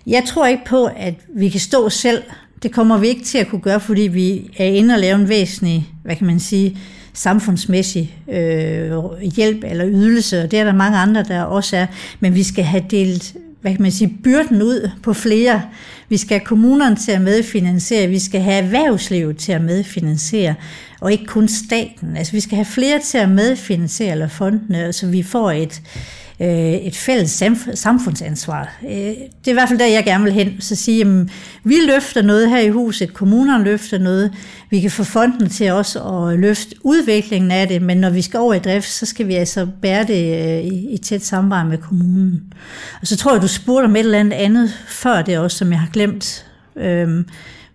[0.06, 2.22] Jeg tror ikke på, at vi kan stå selv
[2.64, 5.28] det kommer vi ikke til at kunne gøre, fordi vi er inde og lave en
[5.28, 6.78] væsentlig, hvad kan man sige,
[7.12, 8.92] samfundsmæssig øh,
[9.36, 11.86] hjælp eller ydelse, og det er der mange andre, der også er.
[12.20, 15.62] Men vi skal have delt hvad kan man sige, byrden ud på flere.
[16.08, 20.54] Vi skal have kommunerne til at medfinansiere, vi skal have erhvervslivet til at medfinansiere,
[21.00, 22.16] og ikke kun staten.
[22.16, 26.23] Altså vi skal have flere til at medfinansiere, eller fondene, så vi får et, øh,
[26.40, 27.42] Øh, et fælles
[27.74, 28.76] samfundsansvar.
[28.84, 30.56] Øh, det er i hvert fald der, jeg gerne vil hen.
[30.60, 31.30] Så sige, jamen,
[31.64, 34.32] vi løfter noget her i huset, kommunerne løfter noget,
[34.70, 38.40] vi kan få fonden til os at løfte udviklingen af det, men når vi skal
[38.40, 41.78] over i drift, så skal vi altså bære det øh, i, i tæt samarbejde med
[41.78, 42.52] kommunen.
[43.00, 45.70] Og så tror jeg, du spurgte om et eller andet andet før det også, som
[45.70, 46.46] jeg har glemt.
[46.76, 47.28] Øhm,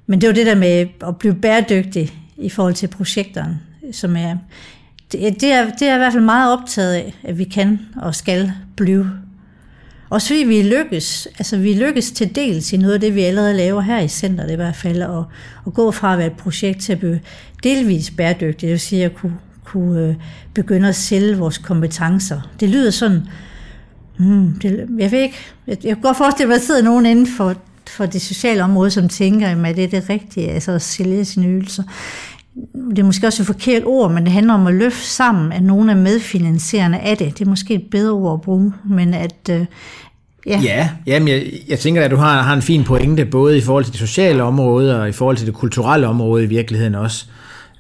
[0.07, 3.59] men det var det der med at blive bæredygtig i forhold til projekterne,
[3.91, 4.35] som er
[5.11, 7.79] det, det, er, det er jeg i hvert fald meget optaget af, at vi kan
[8.01, 9.11] og skal blive.
[10.09, 13.53] Også fordi vi lykkes, altså vi lykkes til dels i noget af det, vi allerede
[13.53, 15.25] laver her i centret i hvert fald, og,
[15.65, 17.19] og gå fra at være et projekt til at blive
[17.63, 20.15] delvis bæredygtigt, det vil sige at kunne, kunne øh,
[20.53, 22.41] begynde at sælge vores kompetencer.
[22.59, 23.21] Det lyder sådan
[24.19, 25.35] Hmm, det, jeg ved ikke.
[25.67, 27.55] Jeg, jeg kan godt forestille mig, at der sidder nogen inden for,
[27.87, 31.47] for det sociale område, som tænker, at det er det rigtige, altså at sælge sine
[31.47, 31.83] ydelser.
[32.89, 35.63] Det er måske også et forkert ord, men det handler om at løfte sammen, at
[35.63, 37.39] nogen er medfinansierende af det.
[37.39, 39.65] Det er måske et bedre ord at bruge, men at, øh,
[40.45, 43.61] Ja, ja jamen jeg, jeg tænker, at du har, har en fin pointe, både i
[43.61, 47.25] forhold til det sociale område og i forhold til det kulturelle område i virkeligheden også.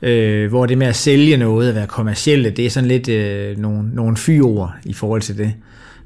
[0.01, 3.57] Øh, hvor det med at sælge noget og være kommercielle, det er sådan lidt øh,
[3.57, 5.53] nogle, nogle fyord i forhold til det.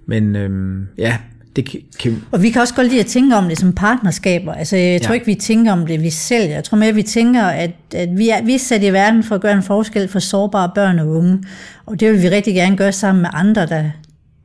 [0.05, 1.17] Men øh, ja,
[1.55, 2.23] det kan, kan...
[2.31, 4.53] Og vi kan også godt lide at tænke om det som partnerskaber.
[4.53, 5.13] Altså, jeg tror ja.
[5.13, 6.53] ikke, vi tænker om det, vi sælger.
[6.53, 9.35] Jeg tror mere, vi tænker, at, at vi, er, vi er sat i verden for
[9.35, 11.43] at gøre en forskel for sårbare børn og unge.
[11.85, 13.83] Og det vil vi rigtig gerne gøre sammen med andre, der,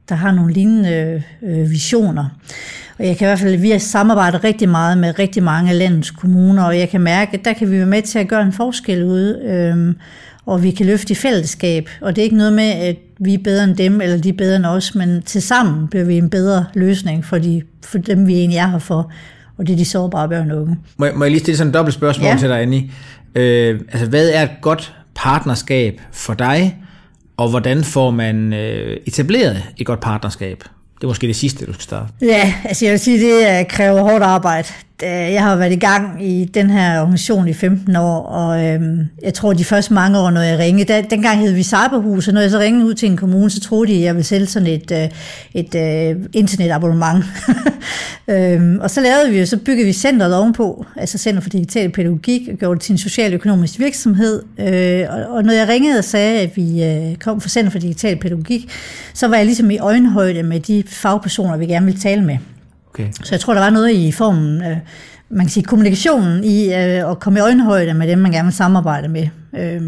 [0.09, 2.29] der har nogle lignende øh, visioner.
[2.99, 5.79] Og jeg kan i hvert fald, vi har samarbejdet rigtig meget med rigtig mange af
[5.79, 8.42] landets kommuner, og jeg kan mærke, at der kan vi være med til at gøre
[8.42, 9.94] en forskel ude, øh,
[10.48, 11.88] og vi kan løfte i fællesskab.
[12.00, 14.32] Og det er ikke noget med, at vi er bedre end dem, eller de er
[14.32, 18.26] bedre end os, men til sammen bliver vi en bedre løsning for, de, for dem,
[18.26, 19.12] vi egentlig er her for,
[19.58, 20.76] og det er de sårbare børn og unge.
[20.96, 22.37] Må jeg, må jeg lige stille sådan et dobbelt spørgsmål ja.
[22.37, 22.90] til dig, Annie?
[23.34, 26.76] Øh, altså, hvad er et godt partnerskab for dig,
[27.37, 30.64] og hvordan får man øh, etableret et godt partnerskab?
[30.94, 32.12] Det er måske det sidste, du skal starte.
[32.22, 34.68] Ja, altså jeg vil sige, det kræver hårdt arbejde.
[35.02, 38.80] Øh, jeg har været i gang i den her organisation i 15 år, og øh,
[39.22, 42.34] jeg tror, de første mange år, når jeg ringede, der, dengang hed vi Cyberhus, og
[42.34, 44.46] når jeg så ringede ud til en kommune, så troede de, at jeg ville sælge
[44.46, 45.08] sådan et, øh,
[45.54, 47.24] et, et internetabonnement.
[48.28, 51.90] øh, og så lavede vi jo, så byggede vi centret ovenpå, altså Center for Digital
[51.90, 54.42] Pædagogik, og gjorde det til en socialøkonomisk virksomhed.
[54.58, 57.78] Øh, og, og når jeg ringede og sagde, at vi øh, kom fra Center for
[57.78, 58.72] Digital Pædagogik,
[59.14, 62.38] så var jeg ligesom i øjenhøjde med de fagpersoner, vi gerne ville tale med.
[62.98, 63.11] Okay.
[63.22, 64.76] Så jeg tror, der var noget i formen, øh,
[65.30, 68.54] man kan sige kommunikationen i øh, at komme i øjenhøjde med dem, man gerne vil
[68.54, 69.28] samarbejde med.
[69.58, 69.82] Øh,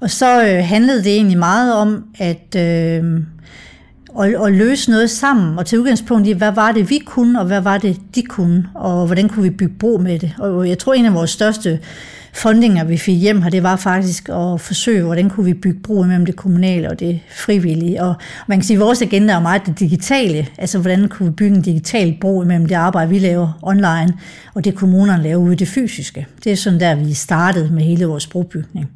[0.00, 3.22] og så øh, handlede det egentlig meget om at, øh,
[4.20, 7.46] at, at løse noget sammen, og til udgangspunkt i, hvad var det, vi kunne, og
[7.46, 10.34] hvad var det, de kunne, og hvordan kunne vi bygge bro med det.
[10.38, 11.80] Og jeg tror, en af vores største
[12.32, 16.02] fundinger, vi fik hjem her, det var faktisk at forsøge, hvordan kunne vi bygge bro
[16.02, 18.02] mellem det kommunale og det frivillige.
[18.02, 18.14] Og
[18.46, 21.56] man kan sige, at vores agenda er meget det digitale, altså hvordan kunne vi bygge
[21.56, 24.12] en digital bro mellem det arbejde, vi laver online,
[24.54, 26.26] og det kommunerne laver ude i det fysiske.
[26.44, 28.90] Det er sådan der, vi startede med hele vores brobygning.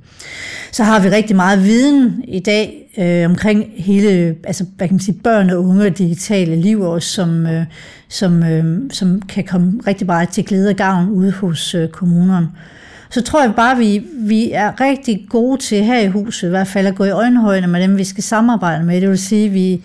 [0.73, 5.01] Så har vi rigtig meget viden i dag øh, omkring hele, altså hvad kan man
[5.01, 7.65] sige, børn og unge og digitale liv også, som, øh,
[8.09, 12.49] som, øh, som kan komme rigtig meget til glæde og gavn ude hos øh, kommunerne
[13.13, 16.67] så tror jeg bare, vi, vi er rigtig gode til her i huset, i hvert
[16.67, 19.01] fald at gå i øjenhøjde med dem, vi skal samarbejde med.
[19.01, 19.83] Det vil sige, vi,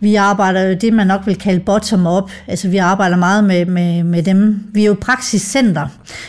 [0.00, 2.30] vi arbejder jo det, man nok vil kalde bottom-up.
[2.46, 4.64] Altså vi arbejder meget med, med, med dem.
[4.72, 5.86] Vi er jo praksiscenter.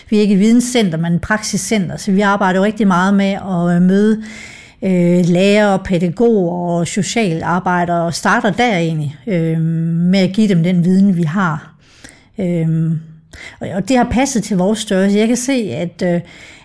[0.09, 1.97] Vi er ikke et videnscenter, men et praksiscenter.
[1.97, 4.23] Så vi arbejder jo rigtig meget med at øh, møde
[4.83, 10.85] øh, lærer, pædagoger og socialarbejdere og starter der egentlig øh, med at give dem den
[10.85, 11.75] viden, vi har.
[12.39, 12.91] Øh,
[13.59, 15.17] og det har passet til vores størrelse.
[15.17, 16.21] Jeg kan se, at, øh,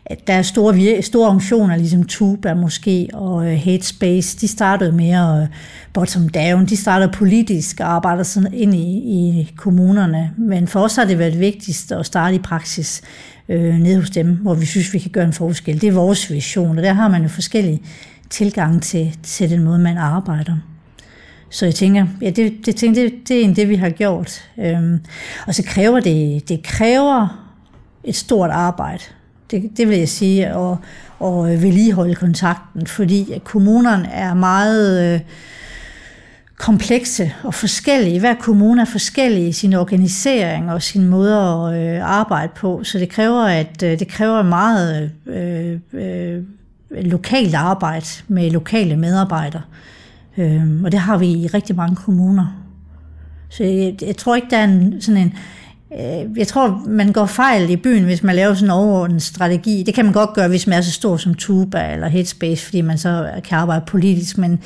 [0.06, 5.42] at der er store, store organisationer, ligesom Tuba måske, og øh, Headspace, de startede mere
[5.42, 5.48] øh,
[5.92, 10.30] bottom down, de startede politisk og arbejder sådan ind i, i kommunerne.
[10.38, 13.02] Men for os har det været vigtigst at starte i praksis
[13.48, 15.80] øh, nede hos dem, hvor vi synes, vi kan gøre en forskel.
[15.80, 17.80] Det er vores vision, og der har man jo forskellige
[18.30, 20.73] tilgange til, til den måde, man arbejder.
[21.54, 24.50] Så jeg tænker, ja, det, det, tænker, det, det er det, vi har gjort.
[24.58, 25.00] Øhm,
[25.46, 27.46] og så kræver det, det kræver
[28.04, 29.02] et stort arbejde.
[29.50, 30.78] Det, det vil jeg sige, og,
[31.18, 35.20] og vedligeholde kontakten, fordi kommunerne er meget øh,
[36.56, 38.20] komplekse og forskellige.
[38.20, 42.98] Hver kommune er forskellig i sin organisering og sin måde at øh, arbejde på, så
[42.98, 46.42] det kræver, at øh, det kræver meget øh, øh,
[46.90, 49.62] lokalt arbejde med lokale medarbejdere.
[50.38, 52.64] Øhm, og det har vi i rigtig mange kommuner.
[53.48, 55.34] Så jeg, jeg tror ikke, der er en, sådan en...
[55.92, 59.82] Øh, jeg tror, man går fejl i byen, hvis man laver sådan en overordnet strategi.
[59.86, 62.80] Det kan man godt gøre, hvis man er så stor som Tuba eller Headspace, fordi
[62.80, 64.38] man så kan arbejde politisk.
[64.38, 64.58] Men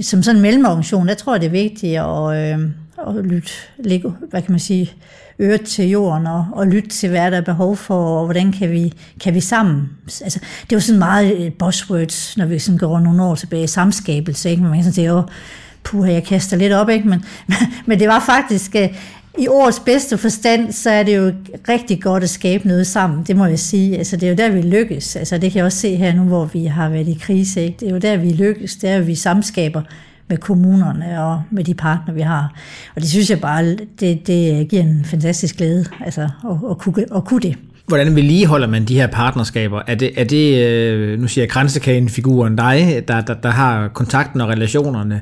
[0.00, 2.70] som sådan en mellemorganisation, der tror jeg, det er vigtigt at, øh,
[3.06, 4.92] at lytte, lægge, hvad kan man sige,
[5.40, 8.70] øret til jorden og, og lytte til, hvad der er behov for, og hvordan kan
[8.70, 9.90] vi, kan vi sammen.
[10.22, 14.50] Altså, det var sådan meget øh, buzzwords, når vi sådan går nogle år tilbage, samskabelse,
[14.50, 14.62] ikke?
[14.62, 15.22] Man kan sådan sige, åh,
[15.84, 17.08] puha, jeg kaster lidt op, ikke?
[17.08, 17.24] Men,
[17.86, 18.88] men det var faktisk, øh,
[19.38, 21.32] i årets bedste forstand, så er det jo
[21.68, 23.98] rigtig godt at skabe noget sammen, det må jeg sige.
[23.98, 25.16] Altså, det er jo der, vi lykkes.
[25.16, 27.62] Altså, det kan jeg også se her nu, hvor vi har været i krise.
[27.62, 27.76] Ikke?
[27.80, 28.76] Det er jo der, vi lykkes.
[28.76, 29.82] Det er, at vi samskaber
[30.28, 32.54] med kommunerne og med de partner, vi har.
[32.96, 37.04] Og det synes jeg bare, det, det giver en fantastisk glæde altså, at, at, kunne,
[37.16, 37.56] at kunne det.
[37.86, 39.82] Hvordan vedligeholder man de her partnerskaber?
[39.86, 44.40] Er det, er det øh, nu siger jeg kransekagen-figuren dig, der, der, der har kontakten
[44.40, 45.20] og relationerne?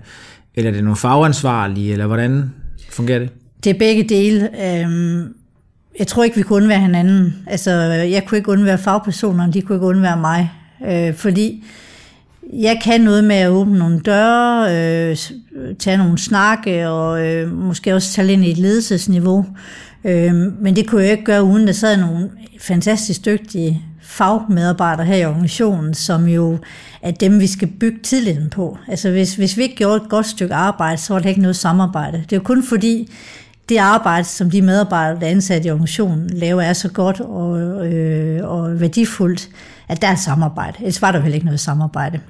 [0.57, 2.53] eller er det nogle fagansvarlige, eller hvordan
[2.91, 3.31] fungerer det?
[3.65, 4.49] Det er begge dele.
[4.67, 5.35] Øhm,
[5.99, 7.35] jeg tror ikke, vi kunne undvære hinanden.
[7.47, 10.51] Altså, jeg kunne ikke undvære fagpersonerne, de kunne ikke undvære mig.
[10.87, 11.65] Øh, fordi
[12.53, 15.17] jeg kan noget med at åbne nogle døre, øh,
[15.79, 19.47] tage nogle snakke, og øh, måske også tage ind i et ledelsesniveau.
[20.05, 22.31] Øh, men det kunne jeg ikke gøre, uden der sad nogle
[22.61, 26.59] fantastisk dygtige fagmedarbejdere her i organisationen, som jo
[27.03, 28.79] er dem, vi skal bygge tilliden på.
[28.89, 31.57] Altså hvis, hvis vi ikke gjorde et godt stykke arbejde, så var der ikke noget
[31.57, 32.19] samarbejde.
[32.19, 33.11] Det er jo kun fordi,
[33.69, 37.87] det arbejde, som de medarbejdere, der er ansat i organisationen, laver, er så godt og,
[37.87, 39.49] øh, og værdifuldt,
[39.89, 40.79] at der er et samarbejde.
[40.79, 42.21] Ellers var der jo heller ikke noget samarbejde.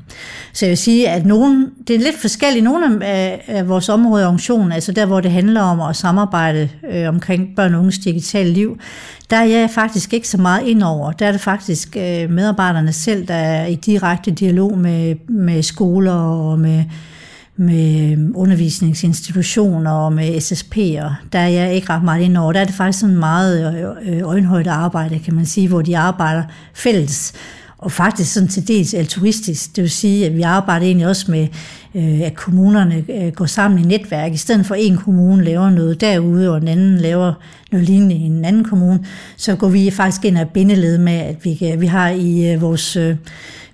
[0.52, 2.64] Så jeg vil sige, at nogen, det er lidt forskelligt.
[2.64, 6.68] Nogle af, af vores områder i organisationen, altså der, hvor det handler om at samarbejde
[6.90, 8.78] øh, omkring børn og unges digitale liv,
[9.30, 11.12] der er jeg faktisk ikke så meget ind over.
[11.12, 16.14] Der er det faktisk øh, medarbejderne selv, der er i direkte dialog med, med skoler
[16.14, 16.84] og med
[17.56, 22.52] med øhm, undervisningsinstitutioner og med SSP'er, der er jeg ikke ret meget ind over.
[22.52, 26.42] Der er det faktisk sådan meget øjenhøjde øjenhøjt arbejde, kan man sige, hvor de arbejder
[26.74, 27.32] fælles
[27.78, 29.76] og faktisk sådan til dels altruistisk.
[29.76, 31.48] Det vil sige, at vi arbejder egentlig også med,
[32.22, 34.32] at kommunerne går sammen i netværk.
[34.32, 37.32] I stedet for en kommune laver noget derude, og en anden laver
[37.72, 39.04] noget lignende i en anden kommune,
[39.36, 42.96] så går vi faktisk ind og bindeled med, at vi, vi har i vores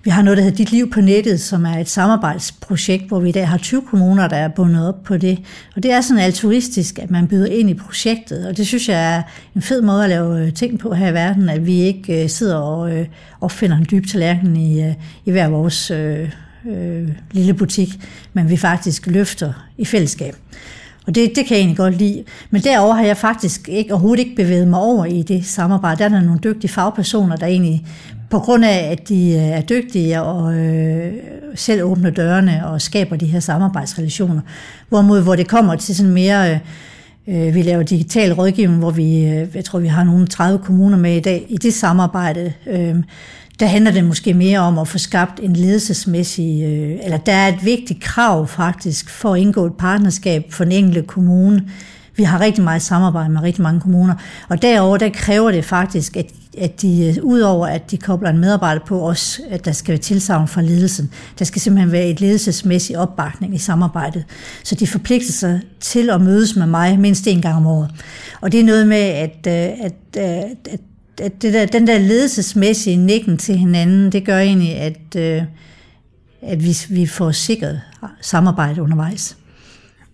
[0.03, 3.29] vi har noget, der hedder Dit Liv på Nettet, som er et samarbejdsprojekt, hvor vi
[3.29, 5.39] i dag har 20 kommuner, der er bundet op på det.
[5.75, 9.15] Og det er sådan altruistisk, at man byder ind i projektet, og det synes jeg
[9.15, 9.21] er
[9.55, 12.29] en fed måde at lave øh, ting på her i verden, at vi ikke øh,
[12.29, 13.05] sidder og øh,
[13.41, 14.93] opfinder en dyb tallerken i,
[15.25, 16.29] i hver vores øh,
[16.69, 17.89] øh, lille butik,
[18.33, 20.35] men vi faktisk løfter i fællesskab.
[21.07, 22.23] Og det, det kan jeg egentlig godt lide.
[22.49, 25.99] Men derover har jeg faktisk ikke, overhovedet ikke bevæget mig over i det samarbejde.
[25.99, 27.85] Der er der nogle dygtige fagpersoner, der egentlig
[28.33, 31.13] på grund af, at de øh, er dygtige og øh,
[31.55, 34.41] selv åbner dørene og skaber de her samarbejdsrelationer.
[34.89, 36.51] Hvorimod, hvor det kommer til sådan mere...
[36.51, 36.59] Øh,
[37.47, 40.97] øh vi laver digital rådgivning, hvor vi, øh, jeg tror, vi har nogle 30 kommuner
[40.97, 41.45] med i dag.
[41.49, 42.95] I det samarbejde, øh,
[43.59, 47.47] der handler det måske mere om at få skabt en ledelsesmæssig, øh, eller der er
[47.47, 51.63] et vigtigt krav faktisk for at indgå et partnerskab for den enkelte kommune.
[52.15, 54.15] Vi har rigtig meget samarbejde med rigtig mange kommuner,
[54.49, 56.25] og derover der kræver det faktisk, at
[56.57, 60.01] at de, øh, udover at de kobler en medarbejder på os, at der skal være
[60.01, 64.25] tilsavn fra ledelsen, der skal simpelthen være et ledelsesmæssig opbakning i samarbejdet.
[64.63, 67.91] Så de forpligter sig til at mødes med mig mindst en gang om året.
[68.41, 70.79] Og det er noget med, at, øh, at, at, at,
[71.21, 75.15] at det der, den der ledelsesmæssige nikken til hinanden, det gør egentlig, at,
[76.41, 77.81] at vi, vi får sikret
[78.21, 79.37] samarbejde undervejs.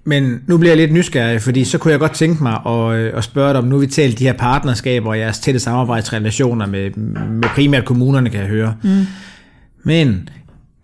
[0.04, 3.18] Men nu bliver jeg lidt nysgerrig, fordi så kunne jeg godt tænke mig at, øh,
[3.18, 6.92] at spørge dig om, nu vi talt de her partnerskaber og jeres tætte samarbejdsrelationer med,
[7.30, 8.76] med primært kommunerne, kan jeg høre.
[8.84, 9.06] Mm.
[9.84, 10.30] Men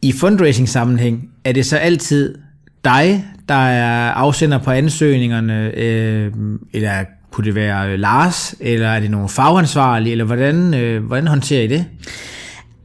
[0.01, 2.35] i fundraising-sammenhæng, er det så altid
[2.83, 6.31] dig, der er afsender på ansøgningerne, øh,
[6.73, 6.91] eller
[7.31, 11.67] kunne det være Lars, eller er det nogle fagansvarlige, eller hvordan, øh, hvordan håndterer I
[11.67, 11.85] det?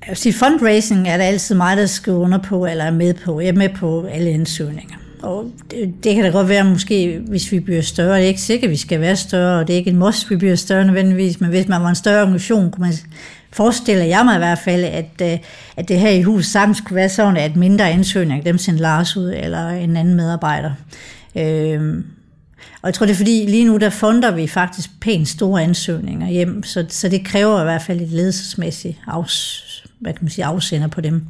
[0.00, 3.14] Jeg vil sige, fundraising er der altid mig, der skriver under på, eller er med
[3.14, 3.40] på.
[3.40, 4.96] Jeg er med på alle ansøgninger.
[5.22, 8.40] Og det, det kan da godt være, måske hvis vi bliver større, det er ikke
[8.40, 10.84] sikkert, at vi skal være større, og det er ikke en must, vi bliver større
[10.84, 12.94] nødvendigvis, men hvis man var en større organisation, kunne man
[13.52, 15.38] forestiller jeg mig i hvert fald, at, øh,
[15.76, 19.16] at det her i hus sammen kunne være sådan, at mindre ansøgninger, dem sendte Lars
[19.16, 20.70] ud, eller en anden medarbejder.
[21.36, 22.04] Øhm,
[22.82, 26.28] og jeg tror, det er fordi, lige nu der fonder vi faktisk pænt store ansøgninger
[26.28, 29.64] hjem, så, så det kræver i hvert fald et ledelsesmæssigt afs,
[29.98, 31.22] hvad kan man sige, afsender på dem.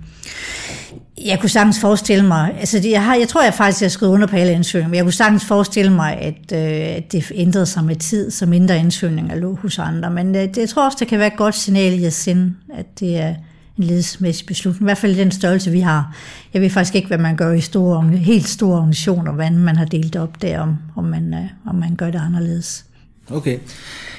[1.24, 4.12] Jeg kunne sagtens forestille mig, altså jeg, har, jeg tror jeg faktisk, jeg har skrevet
[4.12, 7.66] under på alle ansøgninger, men jeg kunne sagtens forestille mig, at, øh, at det ændrede
[7.66, 10.10] sig med tid, så mindre ansøgninger lå hos andre.
[10.10, 12.54] Men øh, det, jeg tror også, det kan være et godt signal i at sende,
[12.74, 13.34] at det er
[13.78, 14.82] en ledelsesmæssig beslutning.
[14.82, 16.16] I hvert fald i den størrelse, vi har.
[16.54, 19.84] Jeg ved faktisk ikke, hvad man gør i store, helt store organisationer, hvordan man har
[19.84, 22.84] delt op der, om, om, man, øh, om man gør det anderledes.
[23.30, 23.58] Okay.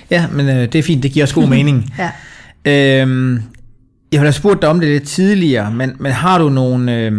[0.09, 1.03] Ja, men øh, det er fint.
[1.03, 1.93] Det giver også god mening.
[2.65, 3.01] ja.
[3.01, 3.43] Øhm,
[4.11, 7.11] jeg har da spurgt dig om det lidt tidligere, men, men har du nogle, øh,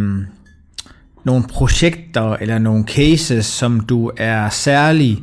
[1.24, 5.18] nogle projekter eller nogle cases, som du er særlig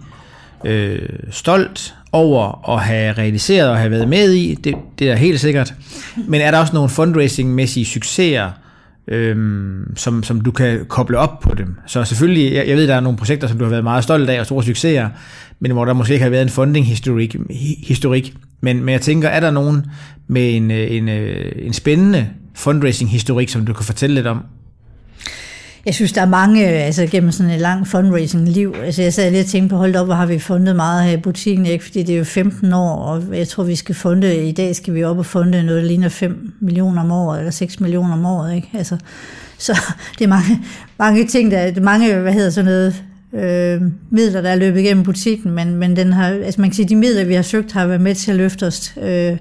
[0.65, 4.55] øh, stolt over at have realiseret og have været med i?
[4.55, 5.73] Det, det er helt sikkert.
[6.27, 8.49] Men er der også nogle fundraising-mæssige succeser,
[9.09, 11.75] øhm, som, som du kan koble op på dem?
[11.87, 14.29] Så selvfølgelig, jeg, jeg ved, der er nogle projekter, som du har været meget stolt
[14.29, 15.09] af og store succeser,
[15.59, 17.35] men hvor der måske ikke har været en funding-historik.
[17.83, 18.33] Historik.
[18.61, 19.85] Men, men jeg tænker, er der nogen
[20.27, 24.43] med en, øh, en, øh, en spændende fundraising-historik, som du kan fortælle lidt om?
[25.89, 29.31] Jeg synes, der er mange, øh, altså gennem sådan et langt fundraising-liv, altså jeg sad
[29.31, 31.83] lige og tænkte på, hold op, hvor har vi fundet meget her i butikken, ikke?
[31.83, 34.93] fordi det er jo 15 år, og jeg tror, vi skal funde, i dag skal
[34.93, 38.25] vi op og funde noget, der ligner 5 millioner om året, eller 6 millioner om
[38.25, 38.69] året, ikke?
[38.73, 38.97] Altså,
[39.57, 39.77] så
[40.19, 40.59] det er mange,
[40.99, 43.81] mange ting, der, det er mange, hvad hedder sådan noget, øh,
[44.11, 46.95] midler, der er løbet igennem butikken, men, men den har, altså man kan sige, de
[46.95, 49.37] midler, vi har søgt, har været med til at løfte os, øh,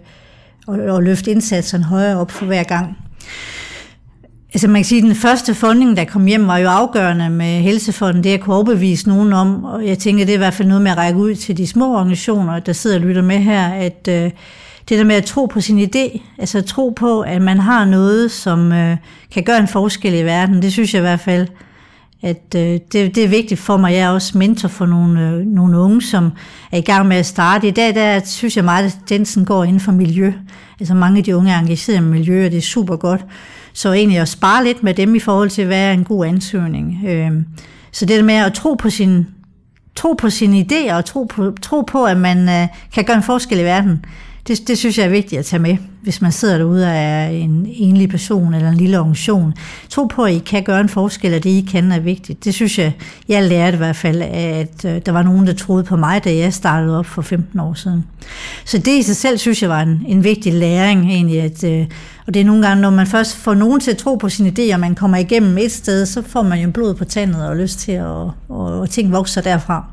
[0.67, 2.97] og, og løfte indsatserne højere op for hver gang.
[4.55, 7.61] Altså man kan sige, at den første funding, der kom hjem, var jo afgørende med
[7.61, 10.69] Helsefonden, det at kunne overbevise nogen om, og jeg tænker, det er i hvert fald
[10.69, 13.69] noget med at række ud til de små organisationer, der sidder og lytter med her,
[13.69, 14.31] at øh,
[14.89, 18.31] det der med at tro på sin idé, altså tro på, at man har noget,
[18.31, 18.97] som øh,
[19.31, 21.49] kan gøre en forskel i verden, det synes jeg i hvert fald,
[22.23, 23.93] at øh, det, det er vigtigt for mig.
[23.93, 26.33] Jeg er også mentor for nogle, øh, nogle unge, som
[26.73, 27.69] er i gang med at starte.
[27.69, 30.33] I dag der synes jeg meget, at tendensen går inden for miljø.
[30.81, 33.25] Altså mange af de unge er engageret i miljø, og det er super godt.
[33.79, 37.01] Så egentlig at spare lidt med dem i forhold til, hvad er en god ansøgning.
[37.07, 37.33] Øh,
[37.93, 39.26] så det der med at tro på sin
[39.97, 43.22] tro på sine idéer og tro på, tro på at man øh, kan gøre en
[43.22, 44.05] forskel i verden,
[44.49, 45.76] det, det synes jeg er vigtigt at tage med,
[46.09, 49.55] hvis man sidder derude og er en enlig person eller en lille organisation.
[49.89, 52.45] Tro på, at I kan gøre en forskel, og det I kan er vigtigt.
[52.45, 52.93] Det synes jeg,
[53.29, 56.35] jeg lærte i hvert fald, at øh, der var nogen, der troede på mig, da
[56.35, 58.05] jeg startede op for 15 år siden.
[58.65, 61.87] Så det i sig selv, synes jeg var en, en vigtig læring egentlig, at, øh,
[62.27, 64.53] og det er nogle gange, når man først får nogen til at tro på sine
[64.59, 67.57] idéer, og man kommer igennem et sted, så får man jo blod på tandet og
[67.57, 69.85] lyst til at og, og ting vokser derfra.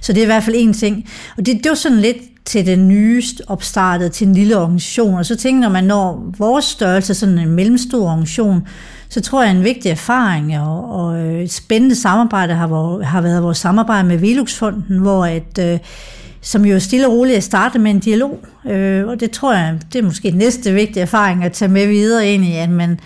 [0.00, 1.08] Så det er i hvert fald en ting.
[1.36, 5.14] Og det, det var sådan lidt til den nyest opstartet, til en lille organisation.
[5.14, 8.66] Og så tænker når man når vores størrelse, sådan en mellemstor organisation,
[9.08, 13.42] så tror jeg, en vigtig erfaring og, og øh, et spændende samarbejde har, har været
[13.42, 15.78] vores samarbejde med Veluxfonden, hvor at, øh,
[16.40, 18.38] som jo stille og roligt er startet med en dialog.
[18.66, 22.28] Øh, og det tror jeg, det er måske næste vigtige erfaring at tage med videre
[22.28, 23.00] ind i, at man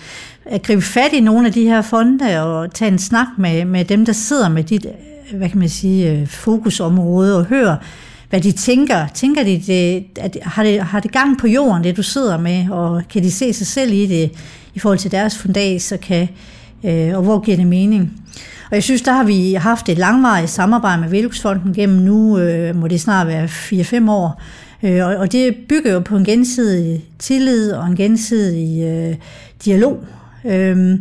[0.51, 3.85] at gribe fat i nogle af de her fonde og tage en snak med, med
[3.85, 4.87] dem, der sidder med dit,
[5.33, 7.77] hvad kan man sige, øh, fokusområde og høre,
[8.31, 9.07] hvad de tænker.
[9.15, 12.71] Tænker de, det, at, har, det, har det gang på jorden, det du sidder med,
[12.71, 14.31] og kan de se sig selv i det
[14.75, 16.29] i forhold til deres fundat, så kan,
[16.85, 18.13] øh, og hvor giver det mening?
[18.71, 22.77] Og jeg synes, der har vi haft et langvarigt samarbejde med Veluxfonden gennem nu, øh,
[22.77, 24.43] må det snart være 4-5 år,
[24.83, 29.17] øh, og, og det bygger jo på en gensidig tillid og en gensidig øh,
[29.65, 30.05] dialog.
[30.45, 30.99] Øh,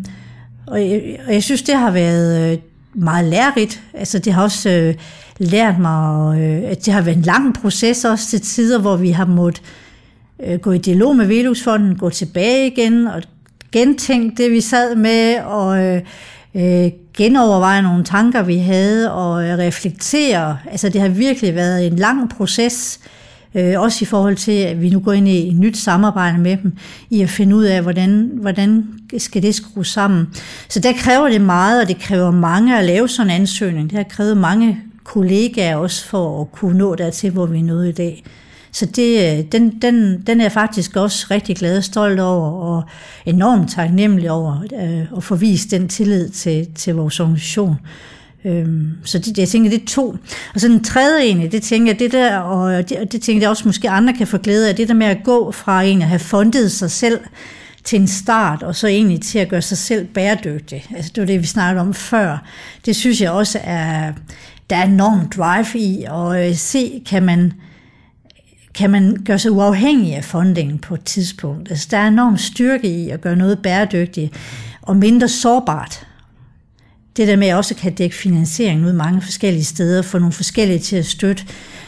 [0.68, 2.58] og, jeg, og jeg synes, det har været øh,
[2.94, 3.82] meget lærerigt.
[3.94, 4.96] Altså, det har også øh,
[5.38, 9.10] lært mig, øh, at det har været en lang proces også til tider, hvor vi
[9.10, 9.62] har måttet
[10.46, 13.22] øh, gå i dialog med Velusfonden, gå tilbage igen og
[13.72, 16.02] gentænke det, vi sad med, og øh,
[16.56, 20.58] øh genoverveje nogle tanker, vi havde, og reflektere.
[20.72, 23.00] Altså, det har virkelig været en lang proces,
[23.56, 26.58] øh, også i forhold til, at vi nu går ind i et nyt samarbejde med
[26.64, 26.78] dem,
[27.10, 28.86] i at finde ud af, hvordan, hvordan
[29.18, 30.28] skal det skrues sammen.
[30.70, 33.90] Så der kræver det meget, og det kræver mange at lave sådan en ansøgning.
[33.90, 37.90] Det har krævet mange kollegaer også for at kunne nå dertil, hvor vi er nået
[37.90, 38.24] i dag.
[38.72, 42.50] Så det, øh, den, den, den er jeg faktisk også rigtig glad og stolt over,
[42.50, 42.84] og
[43.26, 47.76] enormt taknemmelig over øh, at få vist den tillid til, til vores organisation.
[48.46, 50.18] Øhm, så det, jeg tænker, det er to.
[50.54, 53.50] Og så den tredje egentlig, det tænker jeg, det der, og det, det tænker jeg
[53.50, 56.08] også måske andre kan få glæde af, det der med at gå fra en at
[56.08, 57.20] have fundet sig selv
[57.84, 60.86] til en start, og så egentlig til at gøre sig selv bæredygtig.
[60.96, 62.38] Altså det var det, vi snakkede om før.
[62.86, 64.14] Det synes jeg også er,
[64.70, 67.54] der er enormt drive i, og øh, se, kan man,
[68.74, 71.70] kan man gøre sig uafhængig af funding på et tidspunkt.
[71.70, 74.34] Altså, der er enorm styrke i at gøre noget bæredygtigt
[74.82, 76.08] og mindre sårbart.
[77.18, 80.80] Det der med at også kan dække finansiering ud mange forskellige steder, få nogle forskellige
[80.80, 81.44] til at støtte,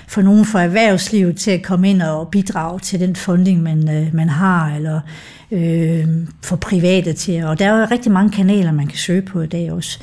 [0.08, 4.16] få nogen fra erhvervslivet til at komme ind og bidrage til den funding, man, øh,
[4.16, 5.00] man har, eller
[5.52, 6.08] øh,
[6.44, 7.44] få private til.
[7.44, 10.00] Og der er jo rigtig mange kanaler, man kan søge på i dag også.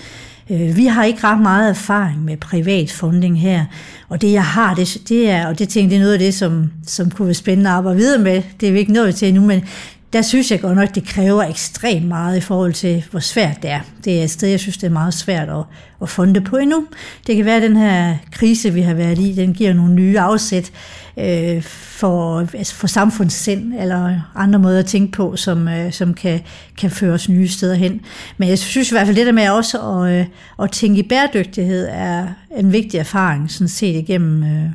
[0.51, 3.65] Øh, vi har ikke ret meget erfaring med privat funding her,
[4.09, 6.35] og det jeg har, det, det er, og det tænker det er noget af det,
[6.35, 8.43] som, som kunne være spændende at arbejde videre med.
[8.61, 9.65] Det er vi ikke nået til endnu, men
[10.13, 13.71] der synes jeg godt nok, det kræver ekstremt meget i forhold til, hvor svært det
[13.71, 13.81] er.
[14.05, 15.65] Det er et sted, jeg synes, det er meget svært at,
[16.03, 16.87] at funde på endnu.
[17.27, 20.21] Det kan være, at den her krise, vi har været i, den giver nogle nye
[20.21, 20.73] afsæt
[21.19, 26.41] øh, for, altså for samfundssind, eller andre måder at tænke på, som, øh, som kan,
[26.79, 28.01] kan føre os nye steder hen.
[28.39, 30.27] Men jeg synes i hvert fald, det der med også at, øh,
[30.63, 34.71] at tænke i bæredygtighed, er en vigtig erfaring, sådan set igennem øh,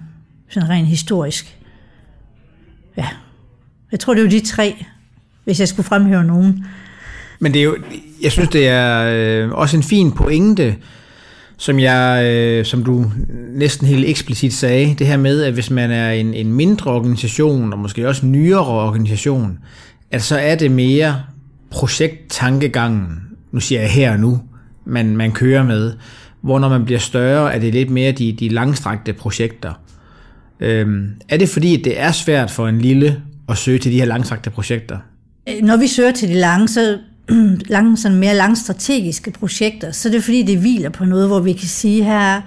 [0.50, 1.58] sådan rent historisk.
[2.98, 3.08] Ja,
[3.92, 4.86] jeg tror, det er jo de tre
[5.50, 6.66] hvis jeg skulle fremhæve nogen.
[7.40, 7.78] Men det er jo,
[8.22, 10.76] jeg synes, det er øh, også en fin pointe,
[11.60, 13.12] som jeg, øh, som du
[13.54, 17.74] næsten helt eksplicit sagde, det her med, at hvis man er en, en mindre organisation,
[17.74, 19.60] og måske også nyere organisation,
[20.12, 21.22] at så er det mere
[21.72, 23.08] projekttankegangen,
[23.52, 24.42] nu siger jeg her og nu,
[24.86, 25.94] man, man kører med.
[26.42, 29.74] Hvor når man bliver større, er det lidt mere de, de langstrakte projekter.
[30.60, 33.98] Øhm, er det fordi, at det er svært for en lille at søge til de
[33.98, 34.98] her langstrakte projekter?
[35.62, 36.98] Når vi søger til de lange, så
[37.76, 41.54] lang, sådan mere langstrategiske projekter, så er det fordi, det hviler på noget, hvor vi
[41.54, 42.42] kan sige, her,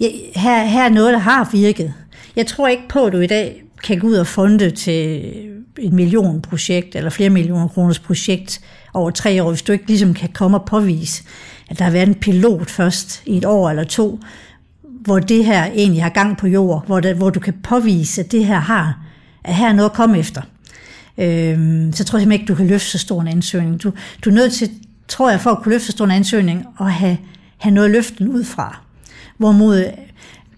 [0.00, 0.06] ja,
[0.36, 1.92] her, her er noget, der har virket.
[2.36, 5.32] Jeg tror ikke på, at du i dag kan gå ud og fonde til
[5.78, 8.60] et millionprojekt, eller flere millioner kroners projekt
[8.94, 11.22] over tre år, hvis du ikke ligesom kan komme og påvise,
[11.70, 14.20] at der har været en pilot først i et år eller to,
[14.82, 18.32] hvor det her egentlig har gang på jord, hvor, det, hvor du kan påvise, at
[18.32, 18.98] det her har,
[19.44, 20.42] at her er noget at komme efter.
[21.18, 23.82] Øhm, så tror jeg simpelthen ikke, du kan løfte så stor en ansøgning.
[23.82, 23.92] Du,
[24.24, 24.70] du er nødt til,
[25.08, 27.18] tror jeg, for at kunne løfte så stor en ansøgning, at have,
[27.58, 28.80] have noget løften ud fra.
[29.38, 29.84] Hvorimod,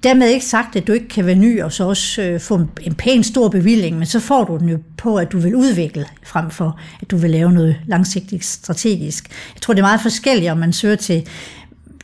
[0.03, 2.71] dermed ikke sagt, at du ikke kan være ny og så også øh, få en,
[2.83, 6.07] en pæn stor bevilling, men så får du den jo på, at du vil udvikle,
[6.25, 9.29] frem for at du vil lave noget langsigtigt strategisk.
[9.55, 11.27] Jeg tror, det er meget forskelligt, om man søger til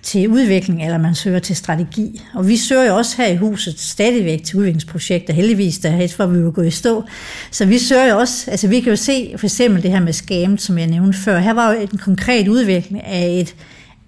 [0.05, 2.23] til udvikling, eller man søger til strategi.
[2.35, 6.27] Og vi søger jo også her i huset stadigvæk til udviklingsprojekter, heldigvis, der er hvor
[6.27, 7.05] vi vil gå i stå.
[7.51, 10.13] Så vi søger jo også, altså vi kan jo se for eksempel det her med
[10.13, 11.39] skamet, som jeg nævnte før.
[11.39, 13.55] Her var jo en konkret udvikling af et,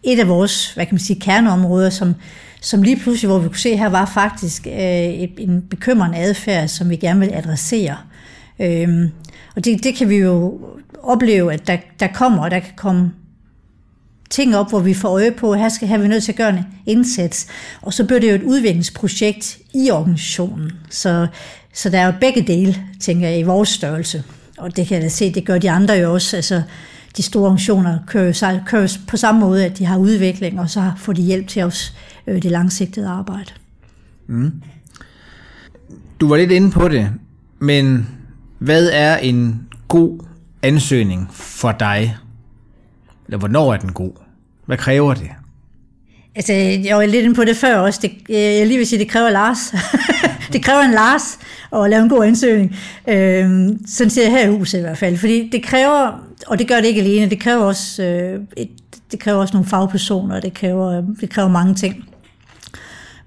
[0.03, 2.14] et af vores, hvad kan man sige, kerneområder, som,
[2.61, 6.90] som lige pludselig, hvor vi kunne se her, var faktisk øh, en bekymrende adfærd, som
[6.90, 7.97] vi gerne vil adressere.
[8.61, 9.11] Øhm,
[9.57, 10.61] og det, det kan vi jo
[11.03, 13.11] opleve, at der, der kommer, og der kan komme
[14.30, 16.38] ting op, hvor vi får øje på, at her skal her vi nødt til at
[16.38, 17.46] gøre en indsats.
[17.82, 20.72] Og så bliver det jo et udviklingsprojekt i organisationen.
[20.90, 21.26] Så,
[21.72, 24.24] så der er jo begge dele, tænker jeg, i vores størrelse.
[24.58, 26.36] Og det kan jeg da se, det gør de andre jo også.
[26.36, 26.62] Altså,
[27.16, 31.12] de store organisationer kører, kører på samme måde, at de har udvikling, og så får
[31.12, 31.94] de hjælp til os
[32.26, 33.50] øh, det langsigtede arbejde.
[34.26, 34.52] Mm.
[36.20, 37.10] Du var lidt inde på det,
[37.58, 38.08] men
[38.58, 40.20] hvad er en god
[40.62, 42.16] ansøgning for dig?
[43.26, 44.12] Eller hvornår er den god?
[44.66, 45.30] Hvad kræver det?
[46.34, 48.00] Altså, jeg var lidt inde på det før også.
[48.02, 49.74] Det, øh, jeg lige vil sige, det kræver Lars.
[50.52, 51.38] det kræver en Lars
[51.72, 52.76] at lave en god ansøgning.
[53.08, 55.16] Øh, sådan ser jeg her i huset i hvert fald.
[55.16, 58.70] Fordi det kræver, og det gør det ikke alene, det kræver også, øh, et,
[59.12, 62.04] det kræver også nogle fagpersoner, det kræver, øh, det kræver mange ting.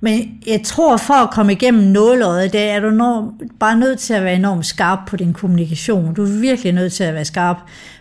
[0.01, 4.13] Men jeg tror, for at komme igennem nåløjet, det er du enorm, bare nødt til
[4.13, 6.13] at være enormt skarp på din kommunikation.
[6.13, 7.57] Du er virkelig nødt til at være skarp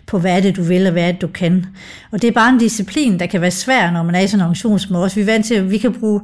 [0.09, 1.65] på, hvad er det, du vil, og hvad er det, du kan.
[2.11, 4.39] Og det er bare en disciplin, der kan være svær, når man er i sådan
[4.39, 5.15] en organisation som os.
[5.15, 6.21] Vi er vant til, at vi kan bruge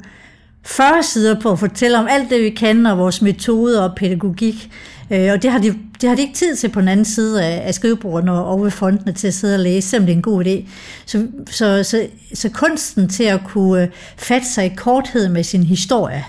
[0.64, 4.70] 40 sider på at fortælle om alt det, vi kan, og vores metoder og pædagogik.
[5.10, 7.44] Øh, og det har, de, det har de ikke tid til på den anden side
[7.44, 10.22] af, af skrivebordet og ved fondene til at sidde og læse, selvom det er en
[10.22, 10.68] god idé.
[11.06, 15.62] Så, så, så, så kunsten til at kunne øh, fatte sig i korthed med sin
[15.62, 16.24] historie,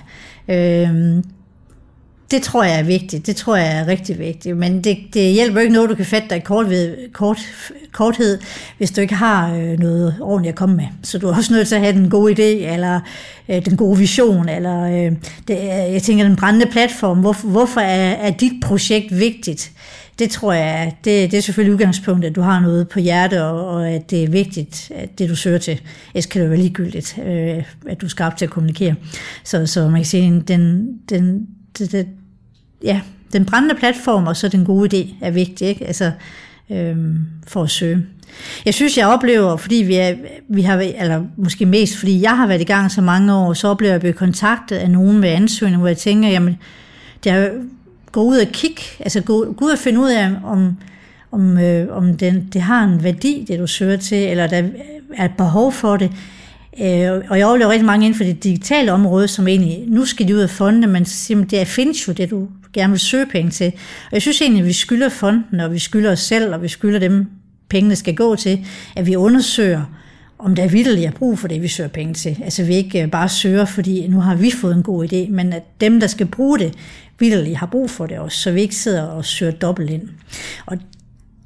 [0.49, 0.89] øh,
[2.31, 3.27] det tror jeg er vigtigt.
[3.27, 4.57] Det tror jeg er rigtig vigtigt.
[4.57, 7.39] Men det, det hjælper ikke noget, du kan fatte dig kort ved, kort,
[7.91, 8.39] korthed,
[8.77, 10.85] hvis du ikke har øh, noget ordentligt at komme med.
[11.03, 12.99] Så du er også nødt til at have den gode idé, eller
[13.49, 15.11] øh, den gode vision, eller øh,
[15.47, 15.57] det,
[15.93, 17.19] jeg tænker, den brændende platform.
[17.19, 19.71] Hvor, hvorfor er, er dit projekt vigtigt?
[20.19, 23.67] Det tror jeg, det, det er selvfølgelig udgangspunktet, at du har noget på hjerte, og,
[23.67, 25.81] og at det er vigtigt, at det du søger til.
[26.13, 28.95] Ellers kan det være ligegyldigt, øh, at du er skarp til at kommunikere.
[29.43, 31.47] Så, så man kan sige, den, den,
[31.77, 32.07] det, det,
[32.83, 33.01] ja,
[33.33, 35.85] den brændende platform og så den gode idé er vigtig, ikke?
[35.87, 36.11] Altså,
[36.69, 38.05] øhm, for at søge.
[38.65, 40.15] Jeg synes, jeg oplever, fordi vi, er,
[40.49, 43.67] vi har, eller måske mest fordi jeg har været i gang så mange år, så
[43.67, 46.57] oplever jeg at blive kontaktet af nogen med ansøgning, hvor jeg tænker, jamen,
[47.23, 47.49] det er,
[48.11, 50.77] gå ud og kigge, altså gå, gå ud og finde ud af, om,
[51.31, 54.63] om, øh, om den, det har en værdi, det du søger til, eller der
[55.13, 56.11] er et behov for det,
[56.81, 60.27] Øh, og jeg oplever rigtig mange inden for det digitale område, som egentlig, nu skal
[60.27, 63.67] de ud af fondene, men det findes jo det, du gerne vil søge penge til.
[64.05, 66.67] Og jeg synes egentlig, at vi skylder fonden, og vi skylder os selv, og vi
[66.67, 67.25] skylder dem,
[67.69, 68.65] pengene skal gå til,
[68.95, 69.81] at vi undersøger,
[70.39, 72.37] om der vidderligt er brug for det, vi søger penge til.
[72.43, 75.53] Altså vi ikke øh, bare søger, fordi nu har vi fået en god idé, men
[75.53, 76.73] at dem, der skal bruge det,
[77.19, 80.09] vidderligt har brug for det også, så vi ikke sidder og søger dobbelt ind.
[80.65, 80.77] Og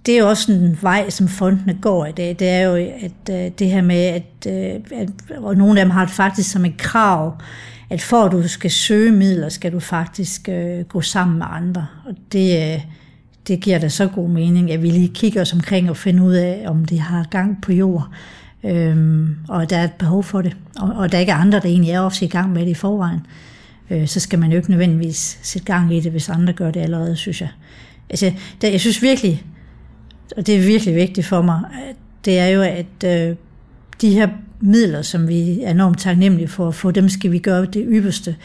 [0.06, 2.36] det er også en vej, som fondene går i dag.
[2.40, 5.92] Det er jo at, øh, det her med, at, øh, at og nogle af dem
[5.92, 7.38] har det faktisk som et krav,
[7.90, 11.88] at for at du skal søge midler, skal du faktisk øh, gå sammen med andre.
[12.06, 12.82] Og det,
[13.48, 16.34] det giver da så god mening, at vi lige kigger os omkring og finder ud
[16.34, 18.08] af, om de har gang på jord.
[18.64, 20.58] øhm, og der er et behov for det.
[20.80, 22.74] Og, og der er ikke andre, der egentlig er også i gang med det i
[22.74, 23.20] forvejen.
[23.90, 26.80] Øh, så skal man jo ikke nødvendigvis sætte gang i det, hvis andre gør det
[26.80, 27.50] allerede, synes jeg.
[28.10, 28.32] Altså,
[28.62, 29.44] der, jeg synes virkelig,
[30.38, 31.62] og det er virkelig vigtigt for mig,
[32.26, 33.36] det er jo, at øh,
[34.02, 34.30] de her
[34.60, 38.36] midler, som vi er enormt taknemmelige for at få, dem skal vi gøre det ypperste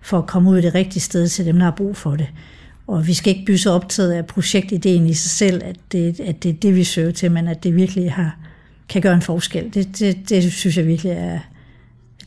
[0.00, 2.26] for at komme ud i det rigtige sted til dem, der har brug for det.
[2.86, 6.42] Og vi skal ikke blive så optaget af projektideen i sig selv, at det, at
[6.42, 8.36] det er det, vi søger til, men at det virkelig har,
[8.88, 9.74] kan gøre en forskel.
[9.74, 11.38] Det, det, det synes jeg virkelig er,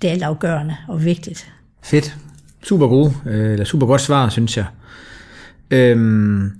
[0.01, 1.51] det er altafgørende og vigtigt.
[1.83, 2.17] Fedt.
[2.63, 4.65] Super gode, øh, eller super godt svar, synes jeg.
[5.71, 6.51] Øhm,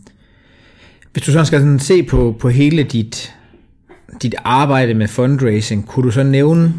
[1.14, 3.36] hvis du så skal sådan se på, på hele dit,
[4.22, 6.74] dit arbejde med fundraising, kunne du så nævne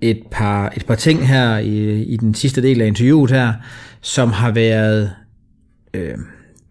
[0.00, 3.52] et par, et par ting her i, i den sidste del af interviewet her,
[4.00, 5.10] som har været
[5.94, 6.14] øh,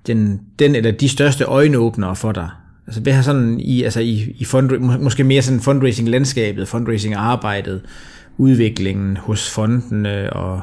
[0.07, 2.49] den, den eller de største øjenåbnere for dig?
[2.87, 7.81] Altså hvad har sådan i, altså i, i fund, måske mere sådan fundraising-landskabet, fundraising-arbejdet,
[8.37, 10.61] udviklingen hos fondene og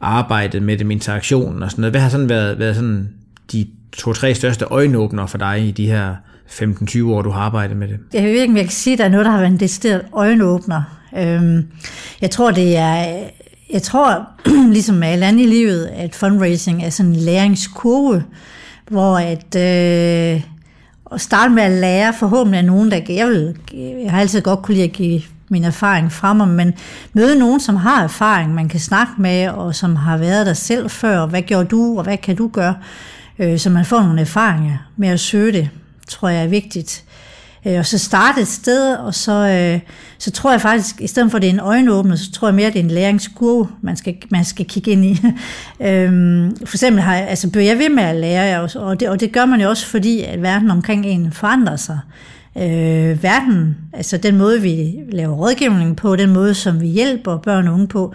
[0.00, 1.92] arbejdet med dem, interaktionen og sådan noget.
[1.92, 3.08] Hvad har sådan været, været sådan
[3.52, 6.14] de to-tre største øjenåbner for dig i de her
[6.48, 7.98] 15-20 år, du har arbejdet med det?
[8.12, 9.60] Jeg ved ikke, om jeg kan sige, at der er noget, der har været en
[9.60, 10.82] decideret øjenåbner.
[11.18, 11.66] Øhm,
[12.20, 13.16] jeg tror, det er...
[13.72, 14.28] Jeg tror,
[14.72, 18.24] ligesom med alt andet i livet, at fundraising er sådan en læringskurve,
[18.90, 19.56] hvor at...
[19.56, 20.42] Øh,
[21.12, 23.56] at starte med at lære forhåbentlig af nogen, der jeg, vil,
[24.04, 26.74] jeg har altid godt kunne lide at give min erfaring frem om, men
[27.12, 30.90] møde nogen, som har erfaring, man kan snakke med, og som har været der selv
[30.90, 32.74] før, hvad gjorde du, og hvad kan du gøre,
[33.38, 35.70] øh, så man får nogle erfaringer med at søge det,
[36.08, 37.04] tror jeg er vigtigt.
[37.66, 39.80] Øh, og så starte et sted, og så, øh,
[40.18, 42.54] så tror jeg faktisk, i stedet for at det er en øjenåbner, så tror jeg
[42.54, 45.22] mere, at det er en læringskurve, man skal, man skal kigge ind i.
[45.86, 49.20] øhm, for eksempel har, jeg, altså, bliver jeg ved med at lære, og det, og
[49.20, 51.98] det gør man jo også, fordi at verden omkring en forandrer sig.
[52.56, 57.68] Øh, verden, altså den måde, vi laver rådgivning på, den måde, som vi hjælper børn
[57.68, 58.14] og unge på,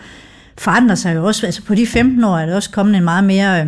[0.57, 1.45] forandrer sig jo også.
[1.45, 3.61] Altså på de 15 år er der også kommet en meget mere...
[3.61, 3.67] Øh,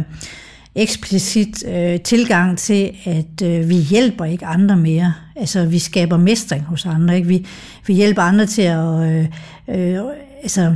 [0.76, 5.14] eksplicit øh, tilgang til, at øh, vi hjælper ikke andre mere.
[5.36, 7.16] Altså, vi skaber mestring hos andre.
[7.16, 7.28] Ikke?
[7.28, 7.46] Vi,
[7.88, 9.10] vi hjælper andre til at...
[9.10, 9.26] Øh,
[9.68, 10.00] øh,
[10.42, 10.76] altså,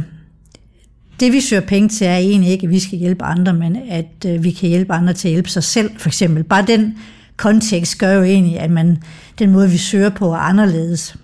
[1.19, 4.25] det vi søger penge til er egentlig ikke, at vi skal hjælpe andre, men at
[4.25, 6.43] øh, vi kan hjælpe andre til at hjælpe sig selv, for eksempel.
[6.43, 6.97] Bare den
[7.37, 8.97] kontekst gør jo egentlig, at man,
[9.39, 11.15] den måde, vi søger på, er anderledes.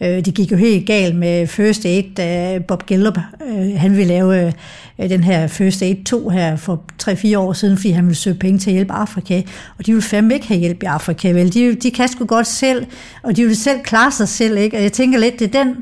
[0.00, 4.08] Øh, det gik jo helt galt med First Aid, da Bob Gellup, øh, han ville
[4.08, 4.46] lave
[4.98, 8.36] øh, den her First Aid 2 her for 3-4 år siden, fordi han ville søge
[8.36, 9.42] penge til at hjælpe Afrika.
[9.78, 11.54] Og de ville fandme ikke have hjælp i Afrika, vel?
[11.54, 12.86] De, de kan sgu godt selv,
[13.22, 14.76] og de ville selv klare sig selv, ikke?
[14.76, 15.76] Og jeg tænker lidt, det er den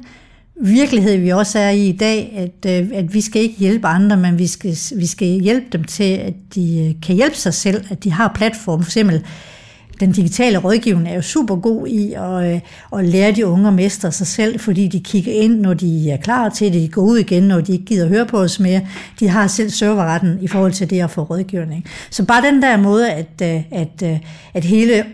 [0.60, 4.16] virkelighed, vi også er i i dag, at, øh, at vi skal ikke hjælpe andre,
[4.16, 7.84] men vi skal, vi skal hjælpe dem til, at de øh, kan hjælpe sig selv,
[7.90, 8.82] at de har platform.
[8.82, 9.24] For eksempel
[10.02, 12.60] den digitale rådgivning er jo super god i at, øh,
[12.98, 16.16] at lære de unge at mestre sig selv, fordi de kigger ind, når de er
[16.16, 18.80] klar til det, de går ud igen, når de ikke gider høre på os mere.
[19.20, 21.84] De har selv serverretten i forhold til det at få rådgivning.
[22.10, 24.18] Så bare den der måde, at, øh, at, øh,
[24.54, 25.04] at hele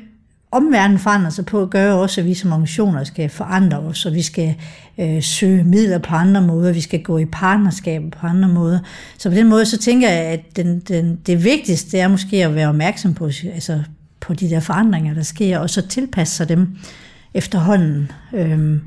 [0.53, 4.23] omverdenen forandrer sig på, gør også, at vi som organisationer skal forandre os, og vi
[4.23, 4.55] skal
[4.99, 8.79] øh, søge midler på andre måder, vi skal gå i partnerskab på andre måder.
[9.19, 12.55] Så på den måde, så tænker jeg, at den, den, det vigtigste er måske at
[12.55, 13.83] være opmærksom på, altså
[14.21, 16.77] på de der forandringer, der sker, og så tilpasse sig dem
[17.35, 18.11] efterhånden.
[18.35, 18.81] Øhm,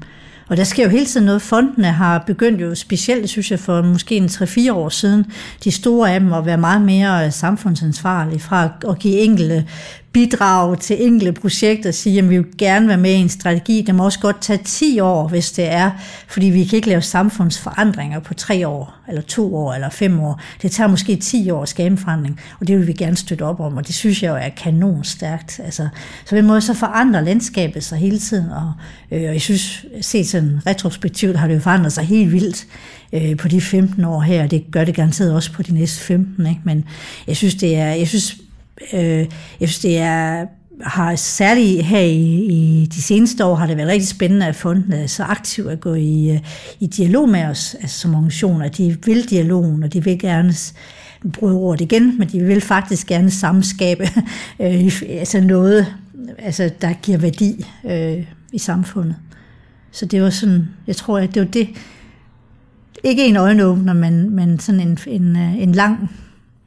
[0.47, 1.41] og der sker jo hele tiden noget.
[1.41, 5.25] Fondene har begyndt jo specielt, synes jeg, for måske en 3-4 år siden,
[5.63, 9.65] de store af dem at være meget mere samfundsansvarlige fra at give enkelte
[10.13, 13.81] bidrage til enkelte projekter og sige, at vi vil gerne være med i en strategi.
[13.87, 15.91] Det må også godt tage 10 år, hvis det er,
[16.27, 20.41] fordi vi kan ikke lave samfundsforandringer på 3 år, eller 2 år, eller 5 år.
[20.61, 23.59] Det tager måske 10 år at skabe forandring, og det vil vi gerne støtte op
[23.59, 25.59] om, og det synes jeg jo er kanon stærkt.
[25.63, 25.87] Altså,
[26.25, 28.73] så på den måde så forandrer landskabet sig hele tiden, og,
[29.11, 32.67] øh, og jeg synes, set sådan retrospektivt har det jo forandret sig helt vildt
[33.13, 36.03] øh, på de 15 år her, og det gør det garanteret også på de næste
[36.03, 36.61] 15, ikke?
[36.63, 36.85] men
[37.27, 38.37] jeg synes, det er, jeg synes
[38.93, 39.25] Øh,
[39.59, 40.45] jeg synes, det er
[40.83, 44.93] har særligt her i, i de seneste år har det været rigtig spændende, at fonden
[44.93, 46.39] er øh, så aktiv at gå i, øh,
[46.79, 48.67] i dialog med os altså som organisationer.
[48.67, 50.53] De vil dialogen, og de vil gerne
[51.33, 54.03] bruge ordet igen, men de vil faktisk gerne samskabe
[54.61, 55.95] øh, altså noget,
[56.37, 59.15] altså, der giver værdi øh, i samfundet.
[59.91, 61.69] Så det var sådan, jeg tror, at det var det,
[63.03, 66.09] ikke en øjenåbner, men, men sådan en, en, øh, en lang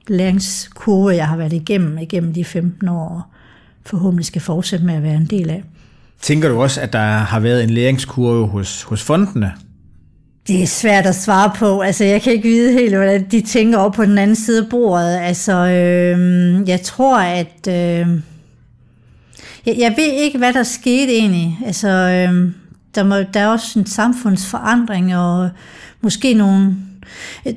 [0.09, 3.23] læringskurve, jeg har været igennem igennem de 15 år, og
[3.87, 5.65] forhåbentlig skal fortsætte med at være en del af.
[6.21, 9.53] Tænker du også, at der har været en læringskurve hos, hos fondene?
[10.47, 11.81] Det er svært at svare på.
[11.81, 14.69] Altså, jeg kan ikke vide helt, hvordan de tænker op på den anden side af
[14.71, 15.17] bordet.
[15.17, 17.69] Altså, øh, jeg tror, at...
[17.69, 18.07] Øh,
[19.67, 21.59] jeg, jeg ved ikke, hvad der skete egentlig.
[21.67, 22.53] Altså, øh,
[22.95, 25.51] der, må, der er også en samfundsforandring, og
[26.01, 26.77] måske nogle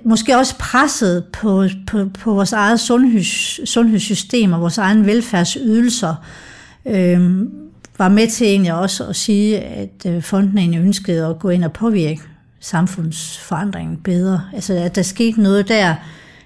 [0.03, 6.15] måske også presset på, på, på vores eget sundheds, sundhedssystem og vores egen velfærdsydelser,
[6.85, 7.41] øh,
[7.97, 11.63] var med til egentlig også at sige, at øh, fonden egentlig ønskede at gå ind
[11.63, 12.21] og påvirke
[12.59, 14.41] samfundsforandringen bedre.
[14.53, 15.95] Altså, at der skete noget der,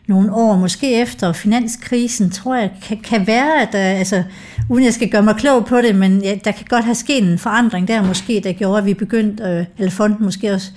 [0.07, 4.23] nogle år, måske efter finanskrisen, tror jeg, kan, kan være, at der, altså,
[4.69, 7.23] uden jeg skal gøre mig klog på det, men ja, der kan godt have sket
[7.23, 10.71] en forandring der måske, der gjorde, at vi begyndte, øh, eller fonden måske også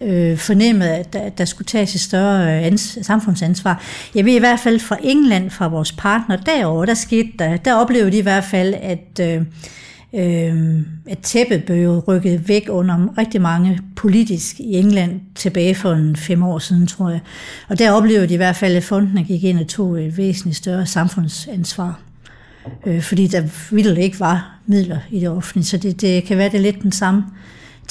[0.00, 3.82] øh, fornemmede, at der, der skulle tages et større øh, ans, samfundsansvar.
[4.14, 7.74] Jeg ved i hvert fald fra England, fra vores partner derovre, der skete der, der
[7.74, 9.42] oplevede de i hvert fald, at øh,
[10.14, 16.16] øh, at tæppet blev rykket væk under rigtig mange politisk i England tilbage for en
[16.16, 17.20] fem år siden, tror jeg.
[17.68, 20.56] Og der oplevede de i hvert fald, at fondene gik ind og tog et væsentligt
[20.56, 22.00] større samfundsansvar.
[22.86, 23.42] Øh, fordi der
[23.74, 26.82] vildt ikke var midler i det offentlige, så det, det kan være, det er lidt
[26.82, 27.24] den samme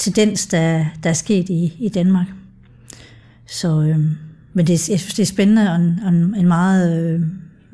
[0.00, 2.26] tendens, der, der er sket i, i Danmark.
[3.46, 3.98] Så, øh,
[4.52, 7.20] men det, jeg synes, det er spændende og en, en meget øh,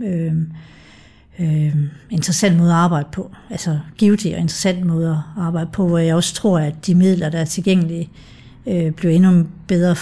[0.08, 0.32] øh,
[1.38, 1.76] øh,
[2.10, 3.30] interessant måde at arbejde på.
[3.50, 7.28] Altså givetig og interessant måde at arbejde på, hvor jeg også tror, at de midler,
[7.28, 8.10] der er tilgængelige,
[8.66, 9.96] øh, bliver endnu bedre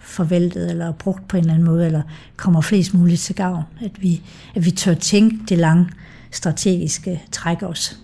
[0.00, 2.02] forvaltet eller brugt på en eller anden måde, eller
[2.36, 3.62] kommer flest muligt til gavn.
[3.84, 4.22] At vi,
[4.54, 5.88] at vi tør tænke det lange
[6.30, 7.96] strategiske træk også.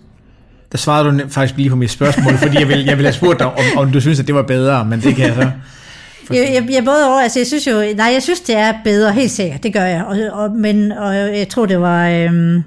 [0.72, 3.38] Der svarede du faktisk lige på mit spørgsmål, fordi jeg ville, jeg ville have spurgt
[3.38, 5.50] dig, om, om du synes, at det var bedre, men det kan jeg så
[6.36, 9.12] jeg, jeg, jeg både over, altså jeg synes jo, nej, jeg synes det er bedre,
[9.12, 12.62] helt sikkert, det gør jeg, og, og, men og jeg tror det var, øhm,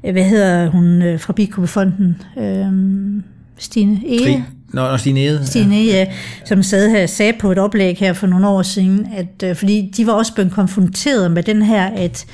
[0.00, 3.22] hvad hedder hun øh, fra Bikubefonden, øhm,
[3.58, 4.44] Stine Ege?
[4.72, 5.46] Nå, Stine Ege.
[5.46, 6.06] Stine Ege, ja.
[6.44, 9.92] som sad her, sagde på et oplæg her for nogle år siden, at øh, fordi
[9.96, 12.26] de var også blevet konfronteret med den her, at,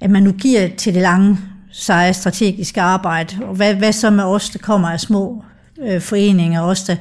[0.00, 1.38] at man nu giver til det lange,
[1.80, 5.44] seje strategiske arbejde, og hvad, hvad så med os, der kommer af små
[5.82, 6.96] øh, foreninger, os der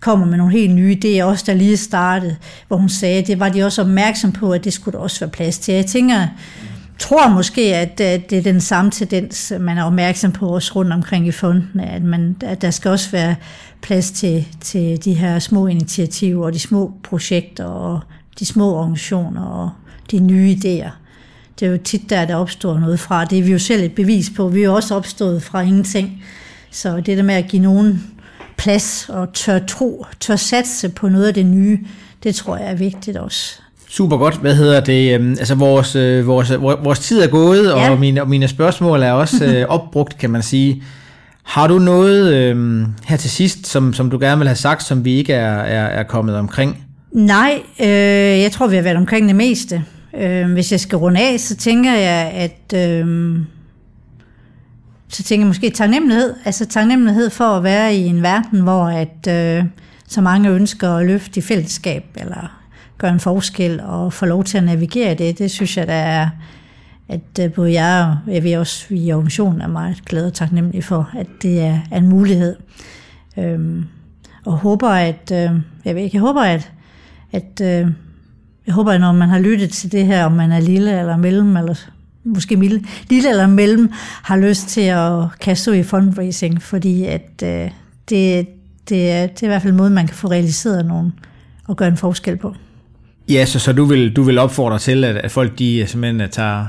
[0.00, 2.36] kommer med nogle helt nye idéer, os der lige startede,
[2.68, 5.30] hvor hun sagde, det var de også opmærksom på, at det skulle der også være
[5.30, 5.74] plads til.
[5.74, 6.26] Jeg tænker,
[6.98, 11.28] tror måske, at det er den samme tendens, man er opmærksom på også rundt omkring
[11.28, 13.34] i fonden, at, man, at der skal også være
[13.82, 18.00] plads til, til de her små initiativer og de små projekter og
[18.38, 19.70] de små organisationer og
[20.10, 21.01] de nye idéer.
[21.60, 23.24] Det er jo tit der, der opstår noget fra.
[23.24, 24.48] Det er vi jo selv et bevis på.
[24.48, 26.24] Vi er jo også opstået fra ingenting.
[26.70, 28.12] Så det der med at give nogen
[28.56, 31.78] plads og tør tro, tør satse på noget af det nye,
[32.22, 33.60] det tror jeg er vigtigt også.
[33.88, 34.36] Super godt.
[34.36, 35.14] Hvad hedder det?
[35.14, 37.90] Øhm, altså vores, øh, vores, vores tid er gået, ja.
[37.90, 40.82] og, mine, og mine spørgsmål er også øh, opbrugt, kan man sige.
[41.42, 45.04] Har du noget øh, her til sidst, som, som du gerne vil have sagt, som
[45.04, 46.84] vi ikke er, er, er kommet omkring?
[47.12, 47.86] Nej, øh,
[48.40, 49.84] jeg tror, vi har været omkring det meste.
[50.16, 53.38] Øh, hvis jeg skal runde af, så tænker jeg, at øh,
[55.08, 56.34] så tænker jeg måske taknemmelighed.
[56.44, 59.64] Altså taknemmelighed for at være i en verden, hvor at, øh,
[60.08, 62.60] så mange ønsker at løfte i fællesskab, eller
[62.98, 65.38] gøre en forskel, og få lov til at navigere i det.
[65.38, 66.28] Det synes jeg, der er,
[67.08, 70.34] at øh, både jeg og jeg ved også, vi i organisationen er meget glade og
[70.34, 72.56] taknemmelige for, at det er, en mulighed.
[73.38, 73.84] Øhm,
[74.44, 75.50] og håber, at, øh,
[75.84, 76.72] jeg ved ikke, jeg håber, at,
[77.32, 77.88] at øh,
[78.66, 81.16] jeg håber, at når man har lyttet til det her, om man er lille eller
[81.16, 81.74] mellem, eller
[82.24, 82.56] måske
[83.10, 83.92] lille eller mellem,
[84.22, 87.70] har lyst til at kaste ud i fundraising, fordi at, øh,
[88.08, 88.48] det,
[88.88, 91.12] det, er, det er i hvert fald en måde, man kan få realiseret nogen
[91.68, 92.54] og gøre en forskel på.
[93.28, 96.20] Ja, så, så du, vil, du vil opfordre til, at, at folk de øh, simpelthen
[96.20, 96.66] øh, tager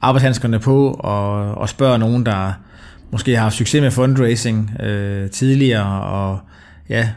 [0.00, 2.52] arbejdshandskerne på og, og spørger nogen, der
[3.10, 6.38] måske har haft succes med fundraising øh, tidligere, og
[6.88, 7.08] ja,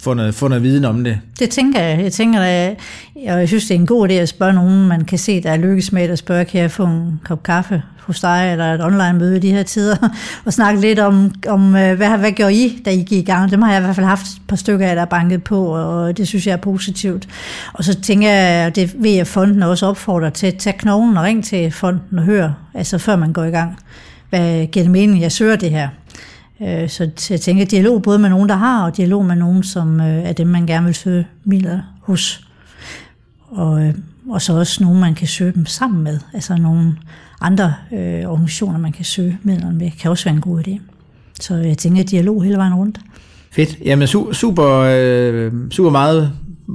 [0.00, 1.18] få noget, få noget viden om det.
[1.38, 2.02] Det tænker jeg.
[2.02, 2.76] Jeg tænker, at jeg,
[3.24, 5.56] jeg synes, det er en god idé at spørge nogen, man kan se, der er
[5.56, 9.12] lykkes med at spørge, kan jeg få en kop kaffe hos dig, eller et online
[9.12, 9.96] møde i de her tider,
[10.44, 13.50] og snakke lidt om, om øh, hvad, hvad gjorde I, da I gik i gang?
[13.50, 15.66] Dem har jeg i hvert fald haft et par stykker af, der er banket på,
[15.66, 17.28] og det synes jeg er positivt.
[17.72, 21.16] Og så tænker jeg, og det ved jeg, fonden også opfordrer til, at tage knoglen
[21.16, 23.78] og ring til fonden og høre, altså før man går i gang.
[24.30, 25.88] Hvad giver det mening, jeg søger det her?
[26.62, 30.00] Øh, så jeg tænker dialog både med nogen, der har, og dialog med nogen, som
[30.00, 32.48] øh, er dem, man gerne vil søge midler hos.
[33.48, 33.94] Og, øh,
[34.30, 36.18] og så også nogen, man kan søge dem sammen med.
[36.34, 36.96] Altså nogle
[37.40, 40.80] andre øh, organisationer, man kan søge midlerne med, kan også være en god idé.
[41.40, 43.00] Så jeg tænker dialog hele vejen rundt.
[43.52, 43.78] Fedt.
[43.84, 46.32] Jamen super, øh, super meget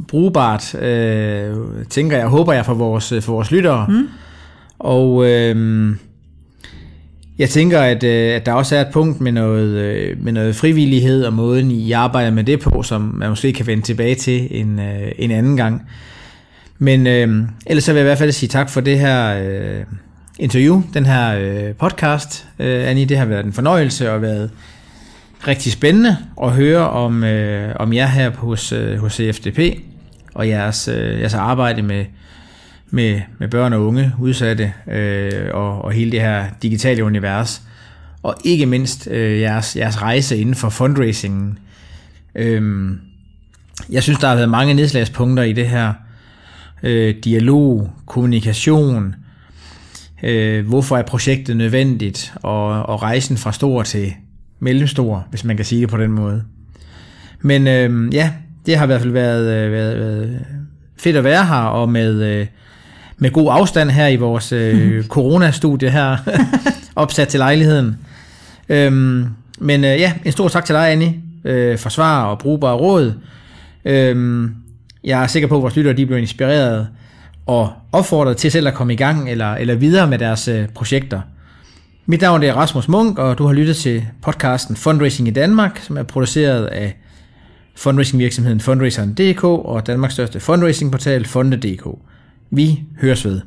[0.08, 1.56] brugbart, øh,
[1.90, 3.86] tænker jeg, håber jeg for vores, for vores lyttere.
[3.90, 4.08] Mm.
[4.80, 5.96] Og øh,
[7.40, 10.56] jeg tænker, at, øh, at der også er et punkt med noget, øh, med noget
[10.56, 14.48] frivillighed og måden, I arbejder med det på, som man måske kan vende tilbage til
[14.52, 15.82] en, øh, en anden gang.
[16.80, 19.84] Men øh, ellers så vil jeg i hvert fald sige tak for det her øh,
[20.40, 23.06] interview, den her øh, podcast, øh, Annie.
[23.06, 24.50] Det har været en fornøjelse og været
[25.48, 29.60] rigtig spændende at høre om, øh, om jer her hos, øh, hos CFDP
[30.34, 32.06] og jeres, øh, jeres arbejde med,
[32.92, 37.62] med, med børn og unge udsatte øh, og, og hele det her digitale univers.
[38.24, 41.60] Og ikke mindst øh, jeres, jeres rejse inden for fundraisingen.
[42.36, 43.00] Øhm,
[43.89, 45.94] jeg synes, der har været mange nedslagspunkter i det her.
[46.84, 49.16] øh, dialog, kommunikation,
[50.24, 54.14] øh, hvorfor er projektet nødvendigt, og, og rejsen fra stor til
[54.60, 56.44] mellemstor, hvis man kan sige det på den måde.
[57.42, 58.32] Men øh, ja,
[58.66, 60.46] det har i hvert fald været, øh, været, været
[60.98, 62.48] fedt at være her, og med, øh,
[63.22, 66.17] med god afstand her i vores øh, coronastudie her,
[66.95, 67.97] opsat til lejligheden.
[68.69, 69.26] Øhm,
[69.59, 71.13] men øh, ja, en stor tak til dig, Annie,
[71.45, 73.13] øh, for svar og brugbare råd.
[73.86, 74.55] Øhm,
[75.03, 76.88] jeg er sikker på, at vores lyttere de blev inspireret
[77.45, 81.22] og opfordret til selv at komme i gang eller, eller videre med deres øh, projekter.
[82.05, 85.97] Mit navn er Rasmus Munk, og du har lyttet til podcasten Fundraising i Danmark, som
[85.97, 86.97] er produceret af
[87.76, 91.88] fundraisingvirksomheden Fundraiseren.dk og Danmarks største fundraisingportal Fonde.dk.
[92.52, 93.41] Vi høres ved.